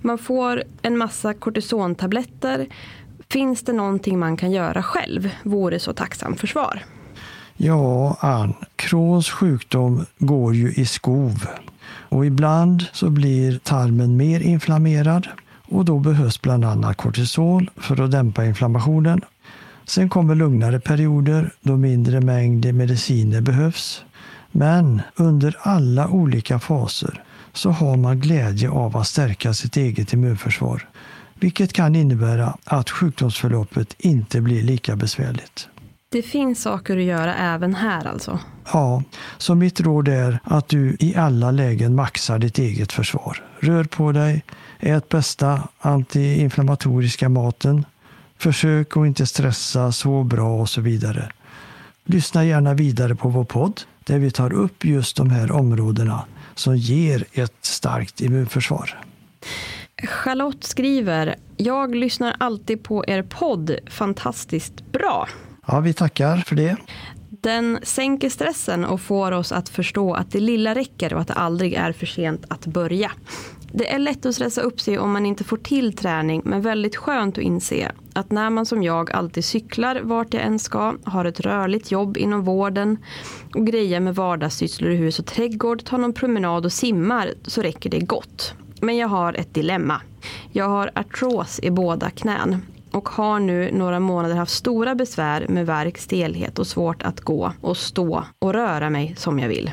Man 0.00 0.18
får 0.18 0.62
en 0.82 0.98
massa 0.98 1.34
kortisontabletter. 1.34 2.66
Finns 3.28 3.62
det 3.62 3.72
någonting 3.72 4.18
man 4.18 4.36
kan 4.36 4.50
göra 4.50 4.82
själv? 4.82 5.30
Vore 5.42 5.78
så 5.78 5.92
tacksam 5.92 6.36
för 6.36 6.46
svar. 6.46 6.82
Ja, 7.56 8.16
Ann. 8.20 8.54
Crohns 8.76 9.30
sjukdom 9.30 10.06
går 10.18 10.54
ju 10.54 10.72
i 10.72 10.86
skov. 10.86 11.46
Och 12.08 12.26
ibland 12.26 12.84
så 12.92 13.10
blir 13.10 13.58
tarmen 13.58 14.16
mer 14.16 14.40
inflammerad 14.40 15.28
och 15.68 15.84
då 15.84 15.98
behövs 15.98 16.42
bland 16.42 16.64
annat 16.64 16.96
kortisol 16.96 17.70
för 17.76 18.00
att 18.00 18.10
dämpa 18.10 18.44
inflammationen. 18.44 19.20
Sen 19.84 20.08
kommer 20.08 20.34
lugnare 20.34 20.80
perioder 20.80 21.50
då 21.60 21.76
mindre 21.76 22.20
mängd 22.20 22.74
mediciner 22.74 23.40
behövs. 23.40 24.04
Men 24.52 25.02
under 25.16 25.56
alla 25.60 26.08
olika 26.08 26.58
faser 26.58 27.22
så 27.52 27.70
har 27.70 27.96
man 27.96 28.20
glädje 28.20 28.70
av 28.70 28.96
att 28.96 29.06
stärka 29.06 29.54
sitt 29.54 29.76
eget 29.76 30.12
immunförsvar. 30.12 30.88
Vilket 31.34 31.72
kan 31.72 31.96
innebära 31.96 32.56
att 32.64 32.90
sjukdomsförloppet 32.90 33.94
inte 33.98 34.40
blir 34.40 34.62
lika 34.62 34.96
besvärligt. 34.96 35.68
Det 36.16 36.22
finns 36.22 36.62
saker 36.62 36.96
att 36.96 37.02
göra 37.02 37.34
även 37.34 37.74
här 37.74 38.06
alltså? 38.06 38.38
Ja, 38.72 39.02
så 39.38 39.54
mitt 39.54 39.80
råd 39.80 40.08
är 40.08 40.38
att 40.44 40.68
du 40.68 40.96
i 40.98 41.16
alla 41.16 41.50
lägen 41.50 41.94
maxar 41.94 42.38
ditt 42.38 42.58
eget 42.58 42.92
försvar. 42.92 43.44
Rör 43.60 43.84
på 43.84 44.12
dig, 44.12 44.44
ät 44.80 45.08
bästa 45.08 45.68
antiinflammatoriska 45.78 47.28
maten, 47.28 47.84
försök 48.38 48.96
att 48.96 49.06
inte 49.06 49.26
stressa, 49.26 49.92
så 49.92 50.24
bra 50.24 50.60
och 50.60 50.68
så 50.68 50.80
vidare. 50.80 51.32
Lyssna 52.04 52.44
gärna 52.44 52.74
vidare 52.74 53.14
på 53.14 53.28
vår 53.28 53.44
podd 53.44 53.80
där 54.04 54.18
vi 54.18 54.30
tar 54.30 54.52
upp 54.52 54.84
just 54.84 55.16
de 55.16 55.30
här 55.30 55.52
områdena 55.52 56.24
som 56.54 56.76
ger 56.76 57.24
ett 57.32 57.56
starkt 57.60 58.20
immunförsvar. 58.20 59.02
Charlotte 60.02 60.64
skriver, 60.64 61.36
jag 61.56 61.94
lyssnar 61.94 62.36
alltid 62.38 62.82
på 62.82 63.04
er 63.06 63.22
podd, 63.22 63.76
fantastiskt 63.86 64.92
bra. 64.92 65.28
Ja, 65.66 65.80
vi 65.80 65.92
tackar 65.92 66.36
för 66.36 66.56
det. 66.56 66.76
Den 67.30 67.78
sänker 67.82 68.28
stressen 68.28 68.84
och 68.84 69.00
får 69.00 69.32
oss 69.32 69.52
att 69.52 69.68
förstå 69.68 70.14
att 70.14 70.32
det 70.32 70.40
lilla 70.40 70.74
räcker 70.74 71.14
och 71.14 71.20
att 71.20 71.28
det 71.28 71.34
aldrig 71.34 71.74
är 71.74 71.92
för 71.92 72.06
sent 72.06 72.44
att 72.48 72.66
börja. 72.66 73.10
Det 73.72 73.92
är 73.92 73.98
lätt 73.98 74.26
att 74.26 74.34
stressa 74.34 74.60
upp 74.60 74.80
sig 74.80 74.98
om 74.98 75.12
man 75.12 75.26
inte 75.26 75.44
får 75.44 75.56
till 75.56 75.92
träning 75.96 76.42
men 76.44 76.62
väldigt 76.62 76.96
skönt 76.96 77.38
att 77.38 77.44
inse 77.44 77.92
att 78.12 78.30
när 78.30 78.50
man 78.50 78.66
som 78.66 78.82
jag 78.82 79.10
alltid 79.10 79.44
cyklar 79.44 80.00
vart 80.02 80.34
jag 80.34 80.42
än 80.42 80.58
ska, 80.58 80.94
har 81.04 81.24
ett 81.24 81.40
rörligt 81.40 81.90
jobb 81.90 82.16
inom 82.16 82.44
vården 82.44 82.98
och 83.54 83.66
grejer 83.66 84.00
med 84.00 84.14
vardagssysslor 84.14 84.90
i 84.90 84.96
hus 84.96 85.18
och 85.18 85.26
trädgård, 85.26 85.84
tar 85.84 85.98
någon 85.98 86.12
promenad 86.12 86.64
och 86.64 86.72
simmar 86.72 87.34
så 87.42 87.62
räcker 87.62 87.90
det 87.90 88.00
gott. 88.00 88.54
Men 88.80 88.96
jag 88.96 89.08
har 89.08 89.32
ett 89.32 89.54
dilemma. 89.54 90.00
Jag 90.52 90.68
har 90.68 90.90
artros 90.94 91.60
i 91.62 91.70
båda 91.70 92.10
knän 92.10 92.62
och 92.96 93.08
har 93.08 93.40
nu 93.40 93.70
några 93.72 94.00
månader 94.00 94.34
haft 94.34 94.52
stora 94.52 94.94
besvär 94.94 95.46
med 95.48 95.66
värk, 95.66 95.98
stelhet 95.98 96.58
och 96.58 96.66
svårt 96.66 97.02
att 97.02 97.20
gå 97.20 97.52
och 97.60 97.76
stå 97.76 98.24
och 98.38 98.52
röra 98.52 98.90
mig 98.90 99.14
som 99.16 99.38
jag 99.38 99.48
vill. 99.48 99.70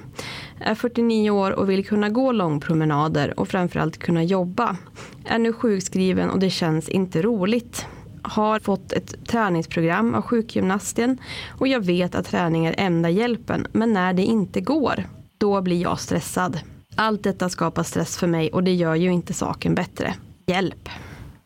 Är 0.60 0.76
49 0.76 1.30
år 1.30 1.52
och 1.52 1.70
vill 1.70 1.88
kunna 1.88 2.10
gå 2.10 2.32
långpromenader 2.32 3.40
och 3.40 3.48
framförallt 3.48 3.98
kunna 3.98 4.24
jobba. 4.24 4.78
Är 5.26 5.40
nu 5.40 5.54
sjukskriven 5.54 6.30
och 6.30 6.40
det 6.40 6.50
känns 6.50 6.90
inte 6.90 7.22
roligt 7.22 7.86
har 8.22 8.60
fått 8.60 8.92
ett 8.92 9.28
träningsprogram 9.28 10.16
av 10.16 10.22
sjukgymnasten 10.22 11.18
och 11.50 11.68
jag 11.68 11.86
vet 11.86 12.16
att 12.16 12.26
träning 12.26 12.66
är 12.66 12.76
enda 12.78 13.10
hjälpen. 13.10 13.68
Men 13.72 13.94
när 13.94 14.14
det 14.14 14.24
inte 14.24 14.62
går, 14.62 15.04
då 15.38 15.62
blir 15.62 15.82
jag 15.82 16.00
stressad. 16.00 16.60
Allt 16.96 17.24
detta 17.24 17.50
skapar 17.50 17.84
stress 17.84 18.18
för 18.18 18.28
mig 18.28 18.52
och 18.52 18.64
det 18.64 18.74
gör 18.74 18.96
ju 18.96 19.12
inte 19.12 19.34
saken 19.34 19.76
bättre. 19.76 20.14
Hjälp! 20.48 20.90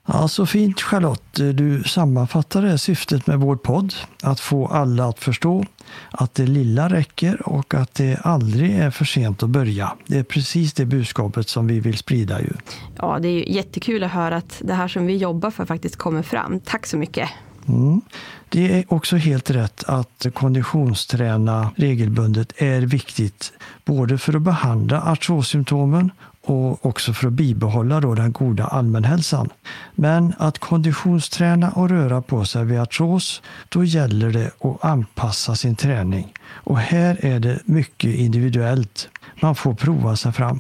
Ja, 0.09 0.27
så 0.27 0.45
fint 0.45 0.81
Charlotte. 0.81 1.35
Du 1.53 1.83
sammanfattar 1.83 2.61
det 2.61 2.77
syftet 2.77 3.27
med 3.27 3.39
vår 3.39 3.55
podd. 3.55 3.93
Att 4.23 4.39
få 4.39 4.67
alla 4.67 5.05
att 5.05 5.19
förstå 5.19 5.65
att 6.11 6.35
det 6.35 6.45
lilla 6.45 6.89
räcker 6.89 7.49
och 7.49 7.73
att 7.73 7.93
det 7.95 8.19
aldrig 8.23 8.71
är 8.71 8.91
för 8.91 9.05
sent 9.05 9.43
att 9.43 9.49
börja. 9.49 9.95
Det 10.05 10.17
är 10.17 10.23
precis 10.23 10.73
det 10.73 10.85
budskapet 10.85 11.49
som 11.49 11.67
vi 11.67 11.79
vill 11.79 11.97
sprida. 11.97 12.41
Ju. 12.41 12.53
Ja, 12.95 13.19
det 13.21 13.27
är 13.27 13.49
jättekul 13.49 14.03
att 14.03 14.11
höra 14.11 14.37
att 14.37 14.61
det 14.65 14.73
här 14.73 14.87
som 14.87 15.05
vi 15.05 15.17
jobbar 15.17 15.51
för 15.51 15.65
faktiskt 15.65 15.95
kommer 15.95 16.23
fram. 16.23 16.59
Tack 16.59 16.85
så 16.85 16.97
mycket! 16.97 17.29
Mm. 17.67 18.01
Det 18.49 18.79
är 18.79 18.93
också 18.93 19.15
helt 19.15 19.49
rätt 19.49 19.83
att 19.83 20.25
konditionsträna 20.33 21.71
regelbundet 21.75 22.53
är 22.57 22.81
viktigt 22.81 23.53
både 23.85 24.17
för 24.17 24.35
att 24.35 24.41
behandla 24.41 25.01
artrossymptomen 25.01 26.11
och 26.47 26.85
också 26.85 27.13
för 27.13 27.27
att 27.27 27.33
bibehålla 27.33 27.99
då 27.99 28.15
den 28.15 28.31
goda 28.31 28.67
allmänhälsan. 28.67 29.49
Men 29.95 30.33
att 30.37 30.59
konditionsträna 30.59 31.71
och 31.71 31.89
röra 31.89 32.21
på 32.21 32.45
sig 32.45 32.65
vid 32.65 32.79
artros, 32.79 33.41
då 33.69 33.83
gäller 33.83 34.31
det 34.31 34.51
att 34.59 34.85
anpassa 34.85 35.55
sin 35.55 35.75
träning. 35.75 36.33
Och 36.49 36.79
här 36.79 37.25
är 37.25 37.39
det 37.39 37.59
mycket 37.65 38.15
individuellt. 38.15 39.09
Man 39.41 39.55
får 39.55 39.73
prova 39.73 40.15
sig 40.15 40.31
fram. 40.31 40.59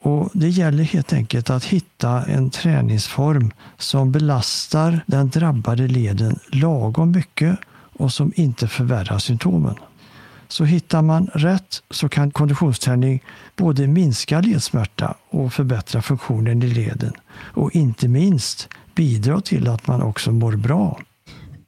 Och 0.00 0.30
Det 0.32 0.48
gäller 0.48 0.84
helt 0.84 1.12
enkelt 1.12 1.50
att 1.50 1.64
hitta 1.64 2.24
en 2.24 2.50
träningsform 2.50 3.50
som 3.78 4.12
belastar 4.12 5.00
den 5.06 5.28
drabbade 5.28 5.88
leden 5.88 6.38
lagom 6.52 7.10
mycket 7.10 7.58
och 7.98 8.12
som 8.12 8.32
inte 8.36 8.68
förvärrar 8.68 9.18
symptomen. 9.18 9.74
Så 10.48 10.64
hittar 10.64 11.02
man 11.02 11.30
rätt 11.34 11.82
så 11.90 12.08
kan 12.08 12.30
konditionsträning 12.30 13.22
både 13.56 13.86
minska 13.86 14.40
ledsmärta 14.40 15.14
och 15.28 15.52
förbättra 15.52 16.02
funktionen 16.02 16.62
i 16.62 16.66
leden. 16.66 17.12
Och 17.36 17.74
inte 17.74 18.08
minst 18.08 18.68
bidra 18.94 19.40
till 19.40 19.68
att 19.68 19.86
man 19.86 20.02
också 20.02 20.32
mår 20.32 20.56
bra. 20.56 21.00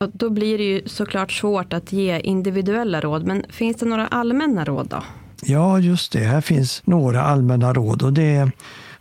Och 0.00 0.10
då 0.12 0.30
blir 0.30 0.58
det 0.58 0.64
ju 0.64 0.82
såklart 0.86 1.32
svårt 1.32 1.72
att 1.72 1.92
ge 1.92 2.20
individuella 2.20 3.00
råd, 3.00 3.26
men 3.26 3.44
finns 3.48 3.76
det 3.76 3.86
några 3.86 4.06
allmänna 4.06 4.64
råd 4.64 4.88
då? 4.88 5.02
Ja, 5.42 5.78
just 5.78 6.12
det. 6.12 6.24
Här 6.24 6.40
finns 6.40 6.82
några 6.84 7.22
allmänna 7.22 7.72
råd 7.72 8.02
och 8.02 8.12
det 8.12 8.36
är 8.36 8.52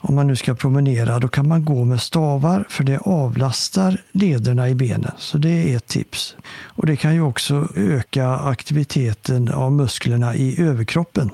om 0.07 0.15
man 0.15 0.27
nu 0.27 0.35
ska 0.35 0.55
promenera, 0.55 1.19
då 1.19 1.27
kan 1.27 1.47
man 1.47 1.65
gå 1.65 1.85
med 1.85 2.01
stavar 2.01 2.65
för 2.69 2.83
det 2.83 2.97
avlastar 2.97 4.01
lederna 4.11 4.69
i 4.69 4.75
benen. 4.75 5.11
Så 5.17 5.37
det 5.37 5.73
är 5.73 5.77
ett 5.77 5.87
tips. 5.87 6.35
Och 6.63 6.85
Det 6.85 6.95
kan 6.95 7.13
ju 7.13 7.21
också 7.21 7.67
öka 7.75 8.29
aktiviteten 8.29 9.53
av 9.53 9.71
musklerna 9.71 10.35
i 10.35 10.61
överkroppen. 10.61 11.31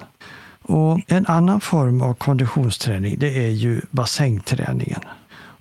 Och 0.62 1.00
En 1.08 1.26
annan 1.26 1.62
form 1.62 2.02
av 2.02 2.14
konditionsträning 2.14 3.16
det 3.20 3.46
är 3.46 3.50
ju 3.50 3.82
bassängträningen. 3.92 5.00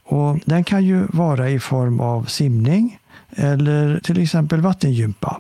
Och 0.05 0.39
den 0.45 0.65
kan 0.65 0.85
ju 0.85 1.07
vara 1.09 1.51
i 1.51 1.61
form 1.61 2.01
av 2.01 2.25
simning 2.25 2.99
eller 3.31 4.01
till 4.01 4.23
exempel 4.23 4.61
vattengympa. 4.61 5.39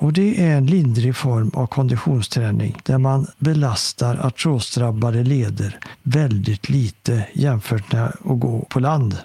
Och 0.00 0.12
Det 0.12 0.40
är 0.40 0.56
en 0.56 0.66
lindrig 0.66 1.16
form 1.16 1.50
av 1.54 1.66
konditionsträning 1.66 2.80
där 2.84 2.98
man 2.98 3.26
belastar 3.38 4.26
artrosdrabbade 4.26 5.22
leder 5.22 5.78
väldigt 6.02 6.68
lite 6.68 7.26
jämfört 7.32 7.92
med 7.92 8.04
att 8.04 8.40
gå 8.40 8.66
på 8.70 8.80
land. 8.80 9.16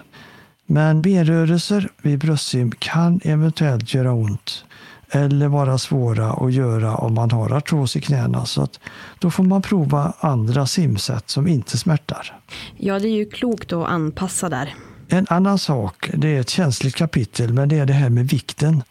Men 0.66 1.02
benrörelser 1.02 1.88
vid 2.02 2.18
bröstsim 2.18 2.72
kan 2.78 3.20
eventuellt 3.24 3.94
göra 3.94 4.12
ont 4.12 4.64
eller 5.10 5.48
vara 5.48 5.78
svåra 5.78 6.32
att 6.32 6.52
göra 6.52 6.96
om 6.96 7.14
man 7.14 7.30
har 7.30 7.50
artros 7.50 7.96
i 7.96 8.00
knäna. 8.00 8.46
Så 8.46 8.62
att 8.62 8.80
då 9.18 9.30
får 9.30 9.44
man 9.44 9.62
prova 9.62 10.12
andra 10.20 10.66
simsätt 10.66 11.30
som 11.30 11.48
inte 11.48 11.78
smärtar. 11.78 12.38
Ja, 12.76 12.98
det 12.98 13.08
är 13.08 13.16
ju 13.16 13.30
klokt 13.30 13.72
att 13.72 13.88
anpassa 13.88 14.48
där. 14.48 14.74
En 15.08 15.26
annan 15.30 15.58
sak, 15.58 16.10
det 16.14 16.36
är 16.36 16.40
ett 16.40 16.50
känsligt 16.50 16.94
kapitel, 16.94 17.52
men 17.52 17.68
det 17.68 17.78
är 17.78 17.86
det 17.86 17.92
här 17.92 18.10
med 18.10 18.28
vikten. 18.28 18.82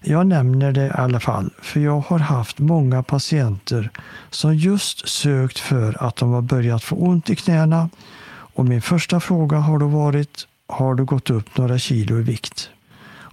Jag 0.00 0.26
nämner 0.26 0.72
det 0.72 0.86
i 0.86 0.90
alla 0.90 1.20
fall, 1.20 1.50
för 1.62 1.80
jag 1.80 2.00
har 2.00 2.18
haft 2.18 2.58
många 2.58 3.02
patienter 3.02 3.90
som 4.30 4.56
just 4.56 5.08
sökt 5.08 5.58
för 5.58 6.02
att 6.02 6.16
de 6.16 6.32
har 6.32 6.42
börjat 6.42 6.84
få 6.84 6.96
ont 6.96 7.30
i 7.30 7.36
knäna. 7.36 7.90
Och 8.30 8.64
min 8.64 8.82
första 8.82 9.20
fråga 9.20 9.56
har 9.56 9.78
då 9.78 9.86
varit, 9.86 10.46
har 10.68 10.94
du 10.94 11.04
gått 11.04 11.30
upp 11.30 11.58
några 11.58 11.78
kilo 11.78 12.18
i 12.18 12.22
vikt? 12.22 12.70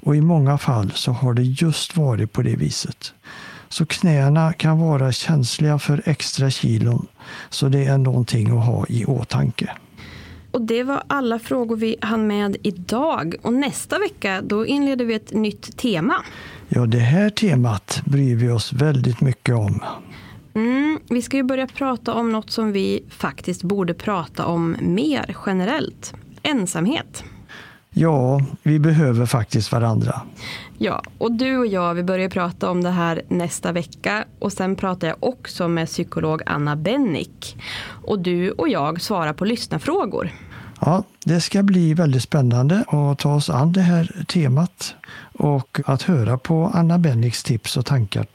Och 0.05 0.15
i 0.15 0.21
många 0.21 0.57
fall 0.57 0.91
så 0.95 1.11
har 1.11 1.33
det 1.33 1.43
just 1.43 1.97
varit 1.97 2.33
på 2.33 2.41
det 2.41 2.55
viset. 2.55 3.13
Så 3.69 3.85
knäna 3.85 4.53
kan 4.53 4.79
vara 4.79 5.11
känsliga 5.11 5.79
för 5.79 6.01
extra 6.05 6.49
kilon, 6.49 7.07
så 7.49 7.67
det 7.67 7.85
är 7.85 7.97
någonting 7.97 8.57
att 8.57 8.65
ha 8.65 8.85
i 8.89 9.05
åtanke. 9.05 9.69
Och 10.55 10.61
det 10.61 10.83
var 10.83 11.03
alla 11.07 11.39
frågor 11.39 11.75
vi 11.75 11.95
hann 12.01 12.27
med 12.27 12.57
idag. 12.63 13.35
Och 13.41 13.53
nästa 13.53 13.99
vecka 13.99 14.41
då 14.41 14.65
inleder 14.65 15.05
vi 15.05 15.13
ett 15.13 15.33
nytt 15.33 15.77
tema. 15.77 16.15
Ja, 16.69 16.85
det 16.85 16.99
här 16.99 17.29
temat 17.29 18.01
bryr 18.05 18.35
vi 18.35 18.49
oss 18.49 18.73
väldigt 18.73 19.21
mycket 19.21 19.55
om. 19.55 19.83
Mm, 20.53 20.99
vi 21.09 21.21
ska 21.21 21.37
ju 21.37 21.43
börja 21.43 21.67
prata 21.67 22.13
om 22.13 22.31
något 22.31 22.51
som 22.51 22.71
vi 22.71 23.03
faktiskt 23.09 23.63
borde 23.63 23.93
prata 23.93 24.45
om 24.45 24.75
mer 24.81 25.35
generellt. 25.45 26.13
Ensamhet. 26.43 27.23
Ja, 27.89 28.41
vi 28.63 28.79
behöver 28.79 29.25
faktiskt 29.25 29.71
varandra. 29.71 30.21
Ja, 30.77 31.03
och 31.17 31.31
du 31.31 31.57
och 31.57 31.67
jag 31.67 31.93
vi 31.93 32.03
börjar 32.03 32.29
prata 32.29 32.69
om 32.69 32.83
det 32.83 32.89
här 32.89 33.21
nästa 33.27 33.71
vecka 33.71 34.25
och 34.39 34.53
sen 34.53 34.75
pratar 34.75 35.07
jag 35.07 35.17
också 35.19 35.67
med 35.67 35.87
psykolog 35.87 36.41
Anna 36.45 36.75
Bennick. 36.75 37.57
Och 37.87 38.19
du 38.19 38.51
och 38.51 38.69
jag 38.69 39.01
svarar 39.01 39.33
på 39.33 39.45
lyssnarfrågor. 39.45 40.31
Ja, 40.81 41.03
det 41.25 41.41
ska 41.41 41.63
bli 41.63 41.93
väldigt 41.93 42.23
spännande 42.23 42.83
att 42.87 43.19
ta 43.19 43.35
oss 43.35 43.49
an 43.49 43.71
det 43.71 43.81
här 43.81 44.25
temat 44.27 44.95
och 45.33 45.79
att 45.85 46.01
höra 46.01 46.37
på 46.37 46.71
Anna 46.73 46.97
Bennicks 46.97 47.43
tips 47.43 47.77
och 47.77 47.85
tankar. 47.85 48.25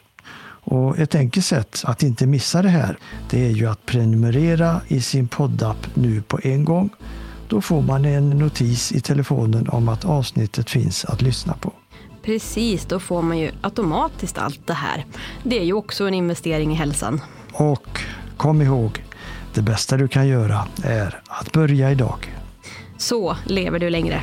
Och 0.63 0.99
ett 0.99 1.15
enkelt 1.15 1.47
sätt 1.47 1.83
att 1.85 2.03
inte 2.03 2.27
missa 2.27 2.63
det 2.63 2.69
här, 2.69 2.99
det 3.31 3.47
är 3.47 3.51
ju 3.51 3.67
att 3.67 3.87
prenumerera 3.87 4.81
i 4.89 5.01
sin 5.01 5.29
poddapp 5.29 5.87
nu 5.95 6.23
på 6.23 6.41
en 6.43 6.65
gång. 6.65 6.91
Då 7.49 7.61
får 7.61 7.83
man 7.83 8.05
en 8.05 8.31
notis 8.31 8.93
i 8.93 9.01
telefonen 9.01 9.69
om 9.69 9.89
att 9.89 10.05
avsnittet 10.05 10.71
finns 10.71 11.05
att 11.05 11.23
lyssna 11.23 11.55
på. 11.55 11.73
Precis, 12.23 12.85
då 12.85 13.01
får 13.01 13.23
man 13.23 13.39
ju 13.39 13.51
automatiskt 13.61 14.39
allt 14.39 14.67
det 14.67 14.75
här. 14.75 15.05
Det 15.43 15.59
är 15.59 15.65
ju 15.65 15.73
också 15.73 16.09
en 16.09 16.15
investering 16.15 16.73
i 16.73 16.75
hälsan. 16.75 17.21
Och 17.53 18.01
kom 18.37 18.63
ihåg, 18.63 19.05
det 19.55 19.63
bästa 19.63 19.97
du 19.97 20.09
kan 20.09 20.29
göra 20.29 20.67
är 20.85 21.21
att 21.29 21.53
börja 21.53 21.91
idag. 21.91 22.37
Så 22.97 23.37
lever 23.47 23.79
du 23.79 23.91
längre. 23.91 24.23